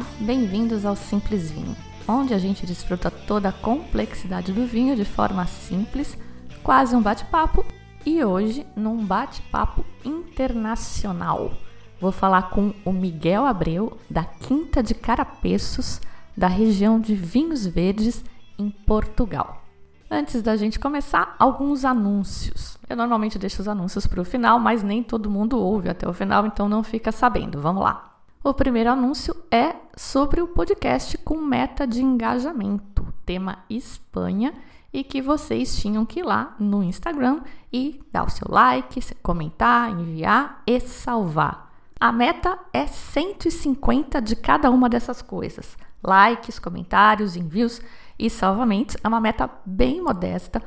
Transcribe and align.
Olá, 0.00 0.08
bem-vindos 0.20 0.86
ao 0.86 0.96
Simples 0.96 1.50
Vinho, 1.50 1.76
onde 2.08 2.32
a 2.32 2.38
gente 2.38 2.64
desfruta 2.64 3.10
toda 3.10 3.50
a 3.50 3.52
complexidade 3.52 4.50
do 4.50 4.64
vinho 4.64 4.96
de 4.96 5.04
forma 5.04 5.46
simples, 5.46 6.16
quase 6.62 6.96
um 6.96 7.02
bate-papo, 7.02 7.62
e 8.06 8.24
hoje 8.24 8.66
num 8.74 9.04
bate-papo 9.04 9.84
internacional. 10.02 11.52
Vou 12.00 12.10
falar 12.10 12.48
com 12.48 12.72
o 12.82 12.90
Miguel 12.90 13.44
Abreu, 13.44 13.98
da 14.08 14.24
Quinta 14.24 14.82
de 14.82 14.94
Carapeços, 14.94 16.00
da 16.34 16.48
região 16.48 16.98
de 16.98 17.14
Vinhos 17.14 17.66
Verdes, 17.66 18.24
em 18.58 18.70
Portugal. 18.70 19.62
Antes 20.10 20.40
da 20.40 20.56
gente 20.56 20.78
começar, 20.78 21.36
alguns 21.38 21.84
anúncios. 21.84 22.78
Eu 22.88 22.96
normalmente 22.96 23.38
deixo 23.38 23.60
os 23.60 23.68
anúncios 23.68 24.06
para 24.06 24.22
o 24.22 24.24
final, 24.24 24.58
mas 24.58 24.82
nem 24.82 25.02
todo 25.02 25.28
mundo 25.28 25.60
ouve 25.60 25.90
até 25.90 26.08
o 26.08 26.14
final, 26.14 26.46
então 26.46 26.70
não 26.70 26.82
fica 26.82 27.12
sabendo. 27.12 27.60
Vamos 27.60 27.82
lá! 27.82 28.09
O 28.42 28.54
primeiro 28.54 28.90
anúncio 28.90 29.36
é 29.50 29.76
sobre 29.94 30.40
o 30.40 30.48
podcast 30.48 31.18
com 31.18 31.36
meta 31.36 31.86
de 31.86 32.02
engajamento, 32.02 33.06
tema 33.26 33.58
Espanha, 33.68 34.54
e 34.90 35.04
que 35.04 35.20
vocês 35.20 35.78
tinham 35.78 36.06
que 36.06 36.20
ir 36.20 36.22
lá 36.22 36.56
no 36.58 36.82
Instagram 36.82 37.42
e 37.70 38.00
dar 38.10 38.24
o 38.24 38.30
seu 38.30 38.48
like, 38.50 38.98
comentar, 39.16 39.90
enviar 39.90 40.62
e 40.66 40.80
salvar. 40.80 41.70
A 42.00 42.10
meta 42.10 42.58
é 42.72 42.86
150 42.86 44.22
de 44.22 44.34
cada 44.34 44.70
uma 44.70 44.88
dessas 44.88 45.20
coisas: 45.20 45.76
likes, 46.02 46.58
comentários, 46.58 47.36
envios 47.36 47.82
e 48.18 48.30
salvamentos. 48.30 48.96
É 49.04 49.06
uma 49.06 49.20
meta 49.20 49.50
bem 49.66 50.00
modesta. 50.00 50.62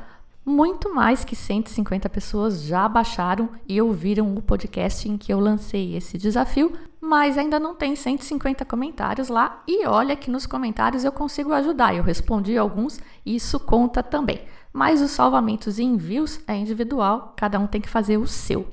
Muito 0.46 0.94
mais 0.94 1.24
que 1.24 1.38
150 1.38 2.10
pessoas 2.10 2.64
já 2.64 2.88
baixaram 2.90 3.50
e 3.66 3.82
ouviram 3.82 4.36
o 4.36 4.42
podcast 4.42 5.08
em 5.08 5.18
que 5.18 5.32
eu 5.32 5.40
lancei 5.40 5.96
esse 5.96 6.18
desafio, 6.18 6.74
mas 7.00 7.38
ainda 7.38 7.58
não 7.58 7.74
tem 7.74 7.96
150 7.96 8.66
comentários 8.66 9.30
lá. 9.30 9.64
E 9.66 9.88
olha 9.88 10.18
que 10.18 10.30
nos 10.30 10.46
comentários 10.46 11.06
eu 11.06 11.14
consigo 11.14 11.54
ajudar. 11.54 11.96
Eu 11.96 12.04
respondi 12.04 12.58
alguns 12.58 13.00
e 13.26 13.36
isso 13.36 13.58
conta 13.58 14.04
também. 14.04 14.42
Mas 14.74 15.02
os 15.02 15.12
salvamentos 15.12 15.80
e 15.80 15.84
envios 15.84 16.42
é 16.46 16.58
individual, 16.58 17.34
cada 17.38 17.58
um 17.58 17.68
tem 17.68 17.80
que 17.80 17.90
fazer 17.90 18.18
o 18.18 18.28
seu. 18.28 18.68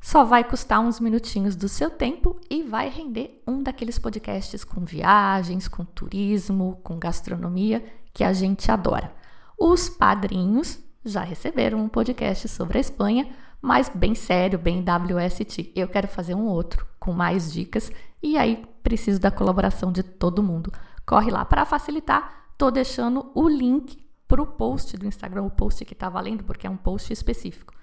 Só 0.00 0.24
vai 0.24 0.42
custar 0.42 0.80
uns 0.80 0.98
minutinhos 0.98 1.54
do 1.54 1.68
seu 1.68 1.90
tempo 1.90 2.40
e 2.48 2.62
vai 2.62 2.88
render 2.88 3.42
um 3.46 3.62
daqueles 3.62 3.98
podcasts 3.98 4.64
com 4.64 4.84
viagens, 4.84 5.68
com 5.68 5.84
turismo, 5.84 6.80
com 6.82 6.98
gastronomia 6.98 7.84
que 8.14 8.24
a 8.24 8.32
gente 8.32 8.70
adora. 8.70 9.12
Os 9.58 9.88
padrinhos 9.88 10.78
já 11.04 11.22
receberam 11.22 11.78
um 11.78 11.88
podcast 11.88 12.48
sobre 12.48 12.78
a 12.78 12.80
Espanha, 12.80 13.28
mas 13.60 13.88
bem 13.88 14.14
sério, 14.14 14.58
bem 14.58 14.82
WST. 14.82 15.72
Eu 15.74 15.88
quero 15.88 16.08
fazer 16.08 16.34
um 16.34 16.46
outro 16.46 16.86
com 16.98 17.12
mais 17.12 17.52
dicas 17.52 17.90
e 18.22 18.36
aí 18.36 18.64
preciso 18.82 19.20
da 19.20 19.30
colaboração 19.30 19.92
de 19.92 20.02
todo 20.02 20.42
mundo. 20.42 20.72
Corre 21.04 21.30
lá 21.30 21.44
para 21.44 21.64
facilitar, 21.64 22.46
tô 22.56 22.70
deixando 22.70 23.30
o 23.34 23.48
link 23.48 24.02
para 24.26 24.42
o 24.42 24.46
post 24.46 24.96
do 24.96 25.06
Instagram, 25.06 25.42
o 25.42 25.50
post 25.50 25.84
que 25.84 25.92
está 25.92 26.08
valendo 26.08 26.44
porque 26.44 26.66
é 26.66 26.70
um 26.70 26.76
post 26.76 27.12
específico. 27.12 27.74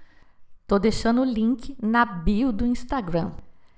Tô 0.65 0.79
deixando 0.79 1.21
o 1.21 1.25
link 1.25 1.77
na 1.81 2.05
bio 2.05 2.51
do 2.51 2.65
Instagram. 2.65 3.31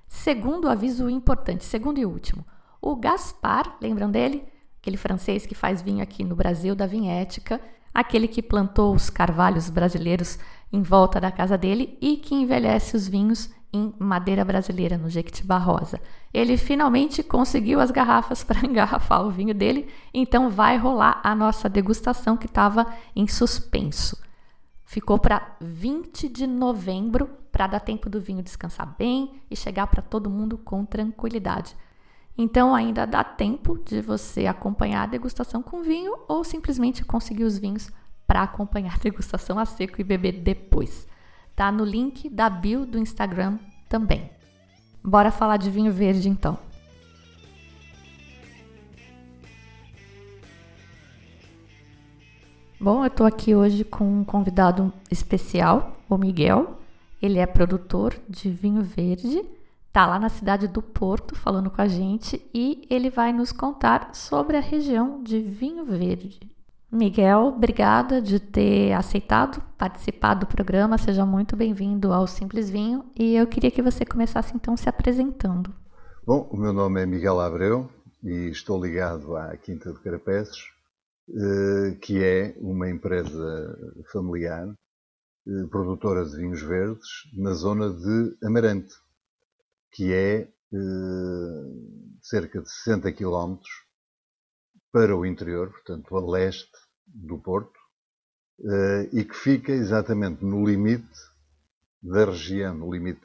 Segundo 0.08 0.68
aviso 0.68 1.08
importante, 1.08 1.64
segundo 1.64 1.98
e 1.98 2.04
último, 2.04 2.44
o 2.80 2.94
Gaspar, 2.96 3.76
lembram 3.80 4.10
dele? 4.10 4.44
Aquele 4.78 4.96
francês 4.96 5.46
que 5.46 5.54
faz 5.54 5.80
vinho 5.80 6.02
aqui 6.02 6.22
no 6.22 6.36
Brasil 6.36 6.74
da 6.74 6.86
Vinhética, 6.86 7.60
aquele 7.92 8.28
que 8.28 8.42
plantou 8.42 8.94
os 8.94 9.10
carvalhos 9.10 9.68
brasileiros 9.68 10.38
em 10.72 10.82
volta 10.82 11.20
da 11.20 11.30
casa 11.30 11.58
dele 11.58 11.96
e 12.00 12.16
que 12.16 12.34
envelhece 12.34 12.96
os 12.96 13.06
vinhos 13.06 13.50
em 13.72 13.94
madeira 13.98 14.44
brasileira, 14.44 14.98
no 14.98 15.08
Jequitibá 15.08 15.56
Rosa. 15.56 16.00
Ele 16.32 16.56
finalmente 16.56 17.22
conseguiu 17.22 17.80
as 17.80 17.90
garrafas 17.90 18.44
para 18.44 18.66
engarrafar 18.66 19.24
o 19.24 19.30
vinho 19.30 19.54
dele, 19.54 19.88
então 20.12 20.50
vai 20.50 20.76
rolar 20.76 21.20
a 21.24 21.34
nossa 21.34 21.68
degustação 21.68 22.36
que 22.36 22.46
estava 22.46 22.86
em 23.16 23.26
suspenso. 23.26 24.20
Ficou 24.84 25.18
para 25.18 25.56
20 25.60 26.28
de 26.28 26.46
novembro 26.46 27.30
para 27.50 27.66
dar 27.66 27.80
tempo 27.80 28.10
do 28.10 28.20
vinho 28.20 28.42
descansar 28.42 28.94
bem 28.98 29.42
e 29.50 29.56
chegar 29.56 29.86
para 29.86 30.02
todo 30.02 30.28
mundo 30.28 30.58
com 30.58 30.84
tranquilidade. 30.84 31.74
Então 32.36 32.74
ainda 32.74 33.06
dá 33.06 33.22
tempo 33.22 33.78
de 33.78 34.00
você 34.00 34.46
acompanhar 34.46 35.02
a 35.02 35.06
degustação 35.06 35.62
com 35.62 35.82
vinho 35.82 36.16
ou 36.26 36.42
simplesmente 36.42 37.04
conseguir 37.04 37.44
os 37.44 37.58
vinhos 37.58 37.90
para 38.26 38.42
acompanhar 38.42 38.94
a 38.94 38.98
degustação 38.98 39.58
a 39.58 39.66
seco 39.66 40.00
e 40.00 40.04
beber 40.04 40.40
depois. 40.40 41.06
Tá 41.54 41.70
no 41.70 41.84
link 41.84 42.30
da 42.30 42.48
bio 42.48 42.86
do 42.86 42.98
Instagram 42.98 43.58
também. 43.88 44.30
Bora 45.04 45.30
falar 45.30 45.58
de 45.58 45.70
vinho 45.70 45.92
verde 45.92 46.28
então. 46.28 46.58
Bom, 52.80 53.04
eu 53.04 53.08
estou 53.08 53.26
aqui 53.26 53.54
hoje 53.54 53.84
com 53.84 54.20
um 54.20 54.24
convidado 54.24 54.92
especial, 55.10 55.92
o 56.08 56.16
Miguel. 56.16 56.80
Ele 57.20 57.38
é 57.38 57.46
produtor 57.46 58.18
de 58.28 58.50
vinho 58.50 58.82
verde 58.82 59.44
tá 59.92 60.06
lá 60.06 60.18
na 60.18 60.30
cidade 60.30 60.66
do 60.66 60.80
Porto 60.80 61.36
falando 61.36 61.70
com 61.70 61.82
a 61.82 61.86
gente 61.86 62.44
e 62.54 62.86
ele 62.88 63.10
vai 63.10 63.32
nos 63.32 63.52
contar 63.52 64.14
sobre 64.14 64.56
a 64.56 64.60
região 64.60 65.22
de 65.22 65.40
Vinho 65.40 65.84
Verde. 65.84 66.40
Miguel, 66.90 67.54
obrigada 67.56 68.20
de 68.20 68.38
ter 68.40 68.92
aceitado 68.92 69.62
participar 69.78 70.34
do 70.34 70.46
programa. 70.46 70.98
Seja 70.98 71.24
muito 71.24 71.56
bem-vindo 71.56 72.12
ao 72.12 72.26
Simples 72.26 72.70
Vinho 72.70 73.04
e 73.18 73.34
eu 73.36 73.46
queria 73.46 73.70
que 73.70 73.82
você 73.82 74.04
começasse 74.04 74.54
então 74.54 74.76
se 74.76 74.88
apresentando. 74.88 75.74
Bom, 76.26 76.48
o 76.50 76.56
meu 76.56 76.72
nome 76.72 77.02
é 77.02 77.06
Miguel 77.06 77.40
Abreu 77.40 77.90
e 78.22 78.48
estou 78.50 78.82
ligado 78.82 79.36
à 79.36 79.56
Quinta 79.56 79.92
de 79.92 80.00
Carapeços, 80.00 80.70
eh, 81.28 81.98
que 82.00 82.22
é 82.22 82.54
uma 82.60 82.88
empresa 82.88 83.76
familiar 84.12 84.68
eh, 84.68 85.66
produtora 85.70 86.24
de 86.24 86.36
vinhos 86.36 86.62
verdes 86.62 87.08
na 87.34 87.52
zona 87.54 87.90
de 87.90 88.36
Amarante 88.44 88.94
que 89.92 90.12
é 90.12 90.48
eh, 90.74 91.64
cerca 92.22 92.62
de 92.62 92.70
60 92.70 93.12
km 93.12 93.58
para 94.90 95.14
o 95.14 95.26
interior, 95.26 95.70
portanto, 95.70 96.16
a 96.16 96.30
leste 96.30 96.72
do 97.06 97.38
Porto, 97.38 97.78
eh, 98.64 99.10
e 99.12 99.24
que 99.24 99.36
fica 99.36 99.70
exatamente 99.70 100.42
no 100.44 100.66
limite 100.66 101.12
da 102.02 102.24
região, 102.24 102.74
no 102.74 102.90
limite 102.90 103.20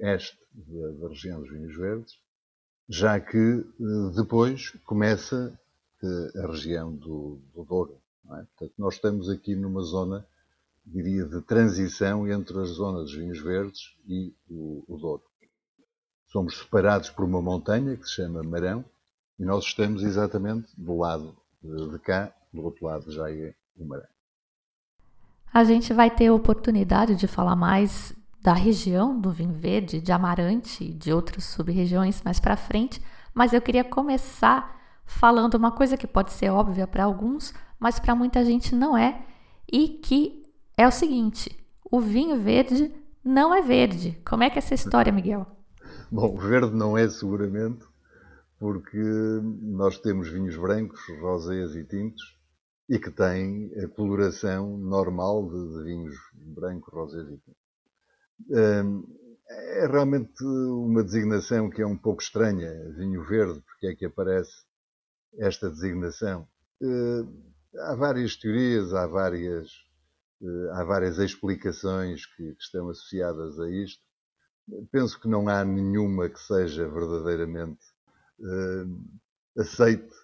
eh, 0.00 0.14
este 0.14 0.38
da, 0.54 0.92
da 0.92 1.08
região 1.08 1.40
dos 1.40 1.50
vinhos 1.50 1.76
verdes, 1.76 2.14
já 2.88 3.20
que 3.20 3.64
depois 4.14 4.70
começa 4.84 5.58
a 6.36 6.46
região 6.48 6.94
do, 6.94 7.40
do 7.54 7.64
Douro. 7.64 8.02
É? 8.26 8.44
Portanto, 8.44 8.74
nós 8.76 8.94
estamos 8.94 9.30
aqui 9.30 9.54
numa 9.54 9.82
zona, 9.82 10.26
diria, 10.84 11.24
de 11.24 11.40
transição 11.42 12.28
entre 12.28 12.58
as 12.60 12.70
zonas 12.70 13.04
dos 13.04 13.14
vinhos 13.14 13.40
verdes 13.40 13.96
e 14.06 14.34
o, 14.50 14.84
o 14.88 14.98
Douro 14.98 15.31
somos 16.32 16.58
separados 16.58 17.10
por 17.10 17.24
uma 17.26 17.42
montanha 17.42 17.94
que 17.96 18.06
se 18.08 18.14
chama 18.14 18.42
Marão 18.42 18.82
e 19.38 19.44
nós 19.44 19.64
estamos 19.64 20.02
exatamente 20.02 20.68
do 20.76 20.96
lado 20.96 21.36
de 21.62 21.98
cá, 21.98 22.32
do 22.52 22.64
outro 22.64 22.86
lado 22.86 23.12
já 23.12 23.30
é 23.30 23.54
o 23.76 23.84
Marão. 23.84 24.06
A 25.52 25.62
gente 25.62 25.92
vai 25.92 26.10
ter 26.10 26.28
a 26.28 26.34
oportunidade 26.34 27.14
de 27.14 27.26
falar 27.26 27.54
mais 27.54 28.14
da 28.40 28.54
região 28.54 29.20
do 29.20 29.30
vinho 29.30 29.52
verde, 29.52 30.00
de 30.00 30.10
Amarante 30.10 30.82
e 30.82 30.92
de 30.92 31.12
outras 31.12 31.44
sub-regiões 31.44 32.22
mais 32.22 32.40
para 32.40 32.56
frente, 32.56 33.00
mas 33.34 33.52
eu 33.52 33.60
queria 33.60 33.84
começar 33.84 34.80
falando 35.04 35.54
uma 35.54 35.70
coisa 35.70 35.96
que 35.96 36.06
pode 36.06 36.32
ser 36.32 36.50
óbvia 36.50 36.86
para 36.86 37.04
alguns, 37.04 37.52
mas 37.78 38.00
para 38.00 38.14
muita 38.14 38.42
gente 38.44 38.74
não 38.74 38.96
é, 38.96 39.22
e 39.70 39.88
que 39.88 40.42
é 40.76 40.88
o 40.88 40.90
seguinte: 40.90 41.54
o 41.90 42.00
vinho 42.00 42.40
verde 42.40 42.90
não 43.22 43.54
é 43.54 43.60
verde. 43.60 44.18
Como 44.24 44.42
é 44.42 44.50
que 44.50 44.58
é 44.58 44.60
essa 44.60 44.74
história, 44.74 45.12
Miguel? 45.12 45.46
Bom, 46.12 46.36
verde 46.36 46.72
não 46.76 46.96
é 46.96 47.08
seguramente, 47.08 47.84
porque 48.58 48.98
nós 48.98 49.98
temos 49.98 50.28
vinhos 50.28 50.56
brancos, 50.56 51.00
rosés 51.20 51.74
e 51.76 51.84
tintos, 51.84 52.38
e 52.88 52.98
que 52.98 53.10
têm 53.10 53.72
a 53.82 53.88
coloração 53.88 54.76
normal 54.78 55.48
de, 55.50 55.78
de 55.78 55.84
vinhos 55.84 56.16
brancos, 56.34 56.92
rosés 56.92 57.28
e 57.28 57.38
tintos. 57.38 57.62
Um, 58.50 59.04
É 59.48 59.86
realmente 59.86 60.42
uma 60.44 61.02
designação 61.04 61.70
que 61.70 61.82
é 61.82 61.86
um 61.86 61.96
pouco 61.98 62.22
estranha, 62.22 62.72
vinho 62.96 63.22
verde, 63.24 63.60
porque 63.62 63.88
é 63.88 63.94
que 63.94 64.06
aparece 64.06 64.52
esta 65.38 65.70
designação. 65.70 66.48
Eh, 66.82 67.24
há 67.80 67.94
várias 67.96 68.36
teorias, 68.36 68.94
há 68.94 69.06
várias, 69.06 69.68
eh, 70.42 70.70
há 70.74 70.84
várias 70.84 71.18
explicações 71.18 72.26
que 72.26 72.44
estão 72.60 72.88
associadas 72.90 73.58
a 73.60 73.70
isto. 73.70 74.02
Penso 74.90 75.20
que 75.20 75.28
não 75.28 75.48
há 75.48 75.64
nenhuma 75.64 76.28
que 76.28 76.38
seja 76.40 76.88
verdadeiramente 76.88 77.84
uh, 78.40 79.60
aceite. 79.60 80.14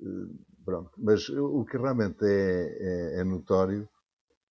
Uh, 0.00 0.38
pronto. 0.64 0.90
Mas 0.96 1.28
o 1.28 1.64
que 1.64 1.76
realmente 1.76 2.24
é, 2.24 3.16
é, 3.16 3.20
é, 3.20 3.24
notório 3.24 3.88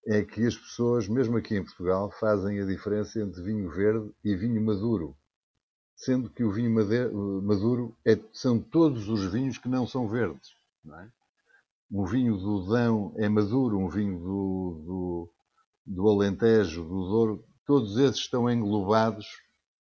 é 0.06 0.24
que 0.24 0.46
as 0.46 0.58
pessoas, 0.58 1.08
mesmo 1.08 1.38
aqui 1.38 1.56
em 1.56 1.64
Portugal, 1.64 2.12
fazem 2.20 2.60
a 2.60 2.66
diferença 2.66 3.20
entre 3.20 3.42
vinho 3.42 3.70
verde 3.70 4.12
e 4.24 4.36
vinho 4.36 4.62
maduro. 4.62 5.16
Sendo 5.96 6.30
que 6.30 6.44
o 6.44 6.52
vinho 6.52 6.72
maduro 7.42 7.96
é, 8.06 8.20
são 8.34 8.60
todos 8.60 9.08
os 9.08 9.32
vinhos 9.32 9.58
que 9.58 9.70
não 9.70 9.88
são 9.88 10.08
verdes. 10.08 10.50
Não 10.84 11.00
é? 11.00 11.10
Um 11.90 12.06
vinho 12.06 12.36
do 12.38 12.66
Dão 12.68 13.14
é 13.18 13.30
maduro, 13.30 13.78
um 13.78 13.88
vinho 13.88 14.18
do, 14.18 14.84
do, 14.84 15.34
do 15.86 16.10
Alentejo, 16.10 16.84
do 16.84 17.08
Douro, 17.08 17.46
todos 17.66 17.98
esses 17.98 18.22
estão 18.22 18.50
englobados 18.50 19.26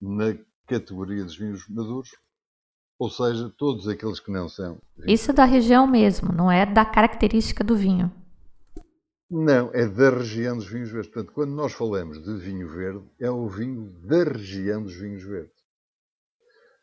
na 0.01 0.37
categoria 0.67 1.23
dos 1.23 1.37
vinhos 1.37 1.67
maduros, 1.67 2.09
ou 2.97 3.09
seja, 3.09 3.51
todos 3.57 3.87
aqueles 3.87 4.19
que 4.19 4.31
não 4.31 4.47
são. 4.47 4.79
Isso 5.05 5.31
é 5.31 5.33
da 5.33 5.45
região 5.45 5.85
mesmo, 5.87 6.31
não 6.31 6.51
é 6.51 6.65
da 6.65 6.85
característica 6.85 7.63
do 7.63 7.75
vinho. 7.75 8.11
Não, 9.29 9.71
é 9.73 9.87
da 9.87 10.11
região 10.11 10.55
dos 10.55 10.67
vinhos 10.67 10.91
verdes. 10.91 11.11
Portanto, 11.11 11.33
quando 11.33 11.51
nós 11.51 11.73
falamos 11.73 12.23
de 12.23 12.37
vinho 12.37 12.69
verde, 12.69 13.03
é 13.19 13.29
o 13.31 13.47
vinho 13.47 13.89
da 14.05 14.23
região 14.23 14.83
dos 14.83 14.95
vinhos 14.95 15.23
verdes. 15.23 15.63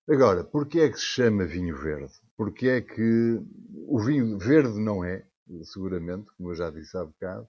Agora, 0.08 0.42
porquê 0.42 0.80
é 0.80 0.88
que 0.88 0.98
se 0.98 1.04
chama 1.04 1.44
vinho 1.44 1.76
verde? 1.76 2.12
Porque 2.36 2.66
é 2.66 2.80
que 2.80 3.40
o 3.86 4.00
vinho 4.00 4.36
verde 4.36 4.80
não 4.80 5.04
é, 5.04 5.24
seguramente, 5.62 6.26
como 6.36 6.50
eu 6.50 6.54
já 6.56 6.70
disse 6.70 6.96
há 6.96 7.04
bocado, 7.04 7.46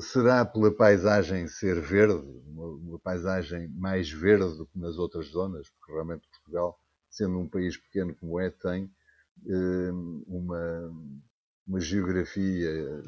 será 0.00 0.44
pela 0.44 0.70
paisagem 0.70 1.48
ser 1.48 1.80
verde, 1.80 2.26
uma, 2.46 2.66
uma, 2.66 2.98
paisagem 2.98 3.68
mais 3.68 4.10
verde 4.10 4.56
do 4.56 4.66
que 4.66 4.78
nas 4.78 4.98
outras 4.98 5.28
zonas, 5.28 5.68
porque 5.70 5.92
realmente 5.92 6.28
Portugal, 6.28 6.78
sendo 7.10 7.38
um 7.38 7.48
país 7.48 7.76
pequeno 7.76 8.14
como 8.14 8.38
é, 8.38 8.50
tem 8.50 8.90
eh, 9.46 9.90
uma, 10.26 10.92
uma 11.66 11.80
geografia 11.80 13.02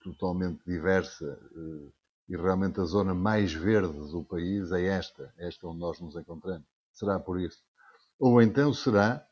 totalmente 0.00 0.62
diversa 0.66 1.38
eh, 1.54 1.92
e 2.30 2.36
realmente 2.36 2.80
a 2.80 2.84
zona 2.84 3.14
mais 3.14 3.52
verde 3.52 3.98
do 4.10 4.24
país 4.24 4.72
é 4.72 4.84
esta, 4.86 5.32
esta 5.38 5.66
onde 5.66 5.80
nós 5.80 6.00
nos 6.00 6.16
encontramos. 6.16 6.66
Será 6.92 7.18
por 7.18 7.40
isso. 7.40 7.62
Ou 8.18 8.40
então 8.42 8.72
será 8.72 9.24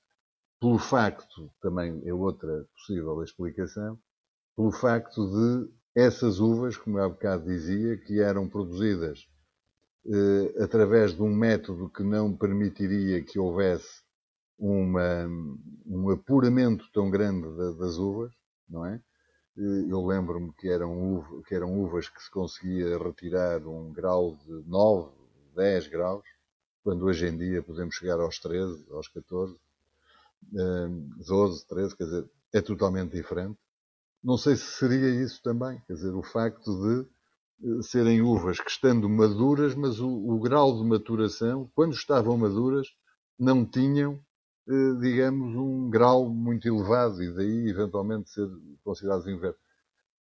pelo 0.60 0.78
facto, 0.78 1.50
também 1.60 2.00
é 2.06 2.14
outra 2.14 2.66
possível 2.74 3.22
explicação, 3.22 3.98
pelo 4.56 4.72
facto 4.72 5.26
de 5.30 5.70
essas 5.96 6.40
uvas, 6.40 6.76
como 6.76 6.98
eu 6.98 7.04
há 7.04 7.08
bocado 7.08 7.46
dizia, 7.46 7.96
que 7.96 8.20
eram 8.20 8.46
produzidas 8.46 9.26
eh, 10.06 10.62
através 10.62 11.14
de 11.14 11.22
um 11.22 11.34
método 11.34 11.88
que 11.88 12.02
não 12.02 12.36
permitiria 12.36 13.24
que 13.24 13.38
houvesse 13.38 14.02
uma, 14.58 15.26
um 15.86 16.10
apuramento 16.10 16.84
tão 16.92 17.10
grande 17.10 17.48
das 17.78 17.96
uvas, 17.96 18.30
não 18.68 18.84
é? 18.84 19.00
Eh, 19.56 19.86
eu 19.88 20.04
lembro-me 20.06 20.52
que, 20.52 20.68
que 21.48 21.54
eram 21.54 21.80
uvas 21.80 22.10
que 22.10 22.22
se 22.22 22.30
conseguia 22.30 22.98
retirar 22.98 23.66
um 23.66 23.90
grau 23.90 24.36
de 24.44 24.68
9, 24.68 25.10
10 25.54 25.88
graus, 25.88 26.24
quando 26.84 27.06
hoje 27.06 27.26
em 27.26 27.38
dia 27.38 27.62
podemos 27.62 27.94
chegar 27.94 28.20
aos 28.20 28.38
13, 28.38 28.86
aos 28.90 29.08
14, 29.08 29.58
12, 31.26 31.66
13, 31.66 31.96
quer 31.96 32.04
dizer, 32.04 32.30
é 32.52 32.60
totalmente 32.60 33.12
diferente. 33.12 33.58
Não 34.26 34.36
sei 34.36 34.56
se 34.56 34.64
seria 34.64 35.08
isso 35.24 35.40
também, 35.42 35.80
quer 35.86 35.94
dizer, 35.94 36.12
o 36.12 36.22
facto 36.22 36.72
de 36.82 37.08
eh, 37.78 37.82
serem 37.82 38.22
uvas 38.22 38.58
que 38.60 38.68
estando 38.68 39.08
maduras, 39.08 39.74
mas 39.76 40.00
o, 40.00 40.08
o 40.10 40.40
grau 40.40 40.76
de 40.76 40.84
maturação, 40.84 41.70
quando 41.76 41.94
estavam 41.94 42.36
maduras, 42.36 42.88
não 43.38 43.64
tinham, 43.64 44.20
eh, 44.68 44.94
digamos, 45.00 45.54
um 45.56 45.88
grau 45.88 46.28
muito 46.28 46.66
elevado 46.66 47.22
e 47.22 47.32
daí 47.32 47.68
eventualmente 47.70 48.28
ser 48.30 48.48
considerados 48.82 49.28
inverno. 49.28 49.56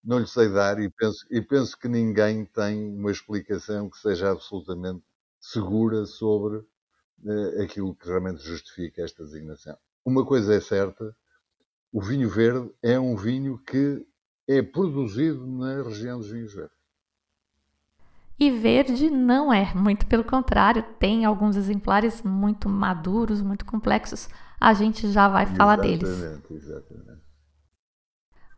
Não 0.03 0.19
lhe 0.19 0.27
sei 0.27 0.49
dar 0.49 0.79
e 0.79 0.89
penso, 0.89 1.25
e 1.31 1.41
penso 1.41 1.77
que 1.79 1.87
ninguém 1.87 2.45
tem 2.45 2.95
uma 2.95 3.11
explicação 3.11 3.89
que 3.89 3.97
seja 3.97 4.31
absolutamente 4.31 5.03
segura 5.39 6.05
sobre 6.05 6.57
uh, 6.57 7.63
aquilo 7.63 7.95
que 7.95 8.07
realmente 8.07 8.43
justifica 8.43 9.01
esta 9.03 9.23
designação. 9.25 9.77
Uma 10.05 10.25
coisa 10.25 10.53
é 10.53 10.61
certa, 10.61 11.15
o 11.95 12.01
vinho 12.01 12.27
verde 12.29 12.69
é 12.83 12.99
um 12.99 13.15
vinho 13.15 13.57
que 13.57 14.05
é 14.45 14.61
produzido 14.61 15.47
na 15.47 15.81
região 15.81 16.19
dos 16.19 16.29
vinhos 16.29 16.53
verdes. 16.53 16.75
E 18.37 18.51
verde 18.51 19.09
não 19.09 19.53
é, 19.53 19.73
muito 19.73 20.05
pelo 20.05 20.25
contrário, 20.25 20.83
tem 20.99 21.23
alguns 21.23 21.55
exemplares 21.55 22.21
muito 22.21 22.67
maduros, 22.67 23.41
muito 23.41 23.63
complexos. 23.63 24.27
A 24.59 24.73
gente 24.73 25.09
já 25.09 25.29
vai 25.29 25.45
falar 25.45 25.85
exatamente, 25.85 26.03
deles. 26.03 26.63
Exatamente. 26.63 27.21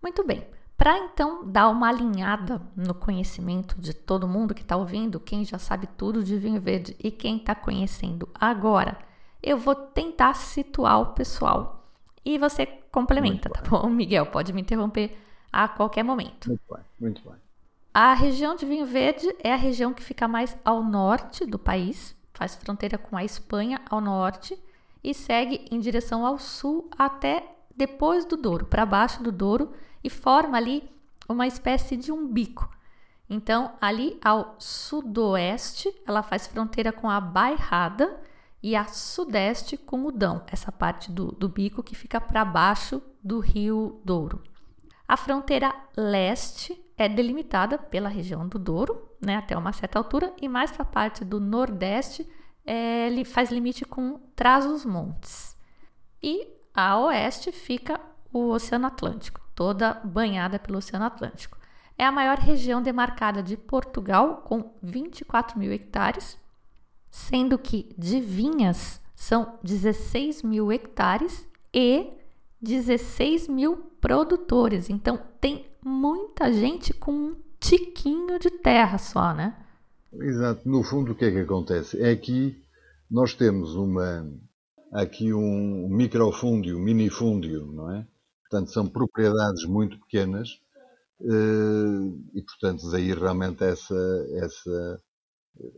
Muito 0.02 0.26
bem. 0.26 0.48
Para 0.76 0.98
então 0.98 1.48
dar 1.48 1.70
uma 1.70 1.90
alinhada 1.90 2.60
no 2.76 2.96
conhecimento 2.96 3.80
de 3.80 3.94
todo 3.94 4.28
mundo 4.28 4.56
que 4.56 4.64
está 4.64 4.76
ouvindo, 4.76 5.20
quem 5.20 5.46
já 5.46 5.60
sabe 5.60 5.86
tudo 5.96 6.24
de 6.24 6.40
vinho 6.40 6.60
verde 6.60 6.96
e 6.98 7.12
quem 7.12 7.38
está 7.38 7.54
conhecendo 7.54 8.28
agora, 8.34 8.98
eu 9.44 9.60
vou 9.60 9.76
tentar 9.76 10.34
situar 10.34 11.00
o 11.00 11.14
pessoal 11.14 11.77
e 12.28 12.38
você 12.38 12.66
complementa, 12.92 13.50
tá 13.50 13.62
bom, 13.62 13.88
Miguel? 13.90 14.26
Pode 14.26 14.52
me 14.52 14.60
interromper 14.60 15.18
a 15.50 15.66
qualquer 15.66 16.04
momento. 16.04 16.50
Muito 16.50 16.62
bem, 16.70 16.84
muito 17.00 17.22
bem. 17.22 17.40
A 17.94 18.14
região 18.14 18.54
de 18.54 18.66
Vinho 18.66 18.86
Verde 18.86 19.34
é 19.42 19.54
a 19.54 19.56
região 19.56 19.94
que 19.94 20.04
fica 20.04 20.28
mais 20.28 20.58
ao 20.66 20.84
norte 20.84 21.46
do 21.46 21.58
país, 21.58 22.14
faz 22.34 22.54
fronteira 22.54 22.98
com 22.98 23.16
a 23.16 23.24
Espanha 23.24 23.80
ao 23.90 24.02
norte 24.02 24.62
e 25.02 25.14
segue 25.14 25.66
em 25.72 25.80
direção 25.80 26.26
ao 26.26 26.38
sul 26.38 26.90
até 26.98 27.56
depois 27.74 28.26
do 28.26 28.36
Douro, 28.36 28.66
para 28.66 28.86
baixo 28.86 29.24
do 29.24 29.32
Douro 29.32 29.72
e 30.04 30.10
forma 30.10 30.58
ali 30.58 30.84
uma 31.30 31.48
espécie 31.48 31.96
de 31.96 32.12
um 32.12 32.28
bico. 32.28 32.70
Então, 33.30 33.72
ali 33.80 34.20
ao 34.22 34.58
sudoeste, 34.60 35.96
ela 36.06 36.22
faz 36.22 36.46
fronteira 36.46 36.92
com 36.92 37.10
a 37.10 37.22
Bairrada 37.22 38.20
e 38.62 38.76
a 38.76 38.86
sudeste 38.86 39.78
com 39.78 40.06
o 40.06 40.12
Dão, 40.12 40.44
essa 40.48 40.72
parte 40.72 41.12
do, 41.12 41.32
do 41.32 41.48
bico 41.48 41.84
que 41.84 41.96
fica 41.96 42.20
para 42.20 42.44
baixo 42.44 43.02
do 43.24 43.40
Rio 43.40 44.02
Douro. 44.04 44.44
A 45.08 45.16
fronteira 45.16 45.74
leste 45.96 46.78
é 46.98 47.08
delimitada 47.08 47.78
pela 47.78 48.10
região 48.10 48.48
do 48.48 48.58
Douro, 48.58 49.10
né, 49.22 49.38
até 49.38 49.58
uma 49.58 49.72
certa 49.72 50.00
altura, 50.00 50.34
e 50.42 50.50
mais 50.50 50.72
para 50.72 50.82
a 50.82 50.86
parte 50.86 51.24
do 51.24 51.40
nordeste 51.40 52.28
é, 52.66 53.10
faz 53.24 53.52
limite 53.52 53.86
com 53.86 54.20
Trás-os-Montes. 54.36 55.56
E 56.22 56.48
a 56.74 56.98
oeste 57.00 57.52
fica 57.52 58.00
o 58.34 58.50
Oceano 58.50 58.88
Atlântico, 58.88 59.40
toda 59.56 60.02
banhada 60.04 60.60
pelo 60.60 60.80
Oceano 60.80 61.06
Atlântico. 61.06 61.58
É 61.98 62.06
a 62.06 62.12
maior 62.12 62.38
região 62.38 62.82
demarcada 62.82 63.42
de 63.42 63.56
Portugal, 63.56 64.44
com 64.46 64.74
24 64.84 65.58
mil 65.58 65.72
hectares, 65.72 66.38
sendo 67.10 67.58
que 67.58 67.90
de 67.98 68.20
vinhas 68.20 69.02
são 69.16 69.58
16 69.64 70.44
mil 70.44 70.72
hectares 70.72 71.48
e 71.74 72.14
16 72.62 73.48
mil 73.48 73.78
produtores. 74.00 74.90
Então 74.90 75.20
tem 75.40 75.66
muita 75.84 76.52
gente 76.52 76.94
com 76.94 77.12
um 77.12 77.36
tiquinho 77.60 78.40
de 78.40 78.50
terra 78.50 78.98
só, 78.98 79.34
né? 79.34 79.56
Exato. 80.14 80.68
No 80.68 80.84
fundo, 80.84 81.12
o 81.12 81.16
que 81.16 81.26
é 81.26 81.32
que 81.32 81.40
acontece? 81.40 82.02
É 82.02 82.16
que 82.16 82.62
nós 83.10 83.34
temos 83.34 83.76
uma 83.76 84.28
aqui 84.92 85.34
um 85.34 85.88
microfúndio, 85.90 86.80
minifúndio, 86.80 87.66
não 87.66 87.92
é? 87.92 88.08
Portanto, 88.50 88.72
são 88.72 88.88
propriedades 88.88 89.66
muito 89.66 90.00
pequenas 90.00 90.62
eh, 91.22 92.12
e, 92.34 92.42
portanto, 92.42 92.90
daí 92.90 93.14
realmente 93.14 93.64
essa, 93.64 94.28
essa 94.36 95.02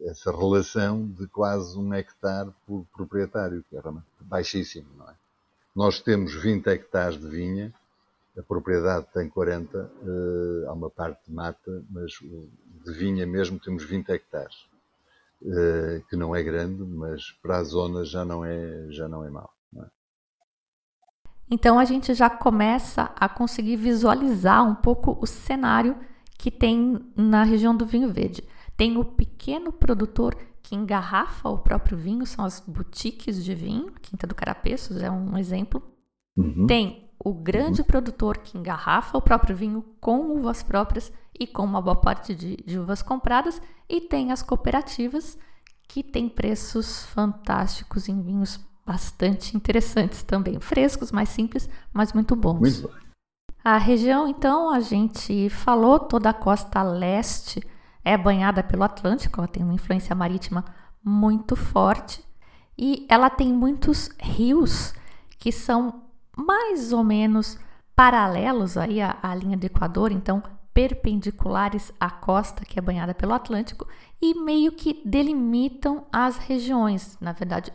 essa 0.05 0.31
relação 0.31 1.07
de 1.07 1.27
quase 1.27 1.77
um 1.77 1.93
hectare 1.93 2.51
por 2.65 2.85
proprietário, 2.95 3.63
que 3.69 3.77
é 3.77 3.81
baixíssimo, 4.21 4.87
não 4.97 5.09
é? 5.09 5.13
Nós 5.75 5.99
temos 5.99 6.33
20 6.33 6.67
hectares 6.67 7.19
de 7.19 7.27
vinha, 7.27 7.73
a 8.37 8.41
propriedade 8.43 9.05
tem 9.13 9.29
40, 9.29 9.77
uh, 9.77 10.69
há 10.69 10.73
uma 10.73 10.89
parte 10.89 11.19
de 11.27 11.33
mata, 11.33 11.83
mas 11.89 12.11
de 12.85 12.93
vinha 12.93 13.25
mesmo 13.25 13.59
temos 13.59 13.83
20 13.83 14.09
hectares, 14.09 14.55
uh, 15.41 16.03
que 16.09 16.15
não 16.15 16.35
é 16.35 16.41
grande, 16.41 16.83
mas 16.83 17.31
para 17.41 17.57
a 17.57 17.63
zona 17.63 18.03
já 18.03 18.25
não 18.25 18.43
é, 18.43 18.87
já 18.89 19.07
não 19.07 19.25
é 19.25 19.29
mau. 19.29 19.53
É? 19.77 19.85
Então 21.51 21.79
a 21.79 21.85
gente 21.85 22.13
já 22.13 22.29
começa 22.29 23.11
a 23.15 23.29
conseguir 23.29 23.75
visualizar 23.75 24.67
um 24.67 24.75
pouco 24.75 25.17
o 25.21 25.25
cenário 25.25 25.97
que 26.37 26.49
tem 26.49 27.11
na 27.15 27.43
região 27.43 27.75
do 27.75 27.85
vinho 27.85 28.11
verde 28.11 28.43
tem 28.79 28.95
o 28.95 29.03
pequeno 29.03 29.73
produtor 29.73 30.37
que 30.63 30.73
engarrafa 30.73 31.49
o 31.49 31.57
próprio 31.57 31.97
vinho, 31.97 32.25
são 32.25 32.45
as 32.45 32.61
boutiques 32.61 33.43
de 33.43 33.53
vinho, 33.53 33.91
Quinta 34.01 34.25
do 34.25 34.33
Carapeços 34.33 35.01
é 35.01 35.11
um 35.11 35.37
exemplo. 35.37 35.83
Uhum. 36.37 36.65
Tem 36.65 37.11
o 37.19 37.33
grande 37.33 37.81
uhum. 37.81 37.87
produtor 37.87 38.37
que 38.37 38.57
engarrafa 38.57 39.17
o 39.17 39.21
próprio 39.21 39.53
vinho 39.53 39.83
com 39.99 40.31
uvas 40.31 40.63
próprias 40.63 41.11
e 41.37 41.45
com 41.45 41.65
uma 41.65 41.81
boa 41.81 41.97
parte 41.97 42.33
de, 42.33 42.55
de 42.55 42.79
uvas 42.79 43.01
compradas, 43.01 43.61
e 43.89 43.99
tem 43.99 44.31
as 44.31 44.41
cooperativas 44.41 45.37
que 45.85 46.01
têm 46.01 46.29
preços 46.29 47.03
fantásticos 47.07 48.07
em 48.07 48.21
vinhos 48.21 48.61
bastante 48.85 49.57
interessantes 49.57 50.23
também, 50.23 50.57
frescos, 50.61 51.11
mais 51.11 51.27
simples, 51.27 51.69
mas 51.91 52.13
muito 52.13 52.33
bons. 52.33 52.59
Muito 52.61 52.87
bom. 52.87 52.93
A 53.61 53.77
região, 53.77 54.25
então, 54.25 54.69
a 54.69 54.79
gente 54.79 55.49
falou, 55.49 55.99
toda 55.99 56.29
a 56.29 56.33
costa 56.33 56.81
leste 56.81 57.61
é 58.03 58.17
banhada 58.17 58.63
pelo 58.63 58.83
Atlântico, 58.83 59.39
ela 59.39 59.47
tem 59.47 59.63
uma 59.63 59.73
influência 59.73 60.15
marítima 60.15 60.65
muito 61.03 61.55
forte 61.55 62.23
e 62.77 63.05
ela 63.09 63.29
tem 63.29 63.51
muitos 63.51 64.09
rios 64.19 64.93
que 65.37 65.51
são 65.51 66.03
mais 66.35 66.93
ou 66.93 67.03
menos 67.03 67.59
paralelos 67.95 68.77
aí 68.77 69.01
à, 69.01 69.17
à 69.21 69.35
linha 69.35 69.57
do 69.57 69.65
Equador, 69.65 70.11
então 70.11 70.41
perpendiculares 70.73 71.91
à 71.99 72.09
costa 72.09 72.63
que 72.63 72.79
é 72.79 72.81
banhada 72.81 73.13
pelo 73.13 73.33
Atlântico 73.33 73.87
e 74.21 74.33
meio 74.39 74.71
que 74.71 75.01
delimitam 75.05 76.05
as 76.11 76.37
regiões. 76.37 77.17
Na 77.19 77.33
verdade, 77.33 77.73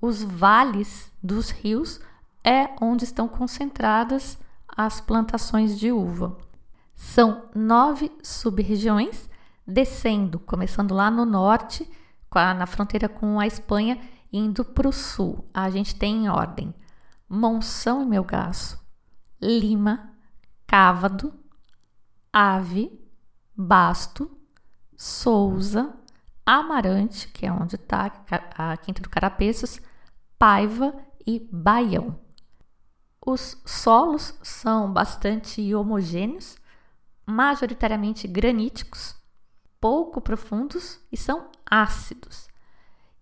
os 0.00 0.22
vales 0.22 1.10
dos 1.22 1.50
rios 1.50 2.00
é 2.44 2.70
onde 2.80 3.04
estão 3.04 3.26
concentradas 3.26 4.38
as 4.68 5.00
plantações 5.00 5.78
de 5.78 5.90
uva. 5.90 6.36
São 6.94 7.44
nove 7.54 8.12
sub-regiões, 8.22 9.28
descendo, 9.66 10.38
começando 10.38 10.94
lá 10.94 11.10
no 11.10 11.24
norte, 11.24 11.88
na 12.34 12.66
fronteira 12.66 13.08
com 13.08 13.38
a 13.38 13.46
Espanha, 13.46 14.00
indo 14.32 14.64
para 14.64 14.88
o 14.88 14.92
sul. 14.92 15.48
A 15.54 15.70
gente 15.70 15.94
tem 15.94 16.24
em 16.24 16.28
ordem 16.28 16.74
Monção 17.28 18.02
e 18.02 18.06
Melgaço, 18.06 18.78
Lima, 19.40 20.12
Cávado, 20.66 21.32
Ave, 22.32 22.90
Basto, 23.56 24.30
Souza, 24.96 25.94
Amarante, 26.44 27.28
que 27.28 27.46
é 27.46 27.52
onde 27.52 27.76
está 27.76 28.12
a 28.56 28.76
Quinta 28.76 29.00
do 29.00 29.08
Carapeços, 29.08 29.80
Paiva 30.38 30.94
e 31.26 31.48
Baião. 31.50 32.18
Os 33.24 33.62
solos 33.64 34.34
são 34.42 34.92
bastante 34.92 35.74
homogêneos, 35.74 36.56
majoritariamente 37.26 38.28
graníticos, 38.28 39.16
pouco 39.84 40.18
profundos 40.18 40.98
e 41.12 41.16
são 41.18 41.50
ácidos. 41.66 42.48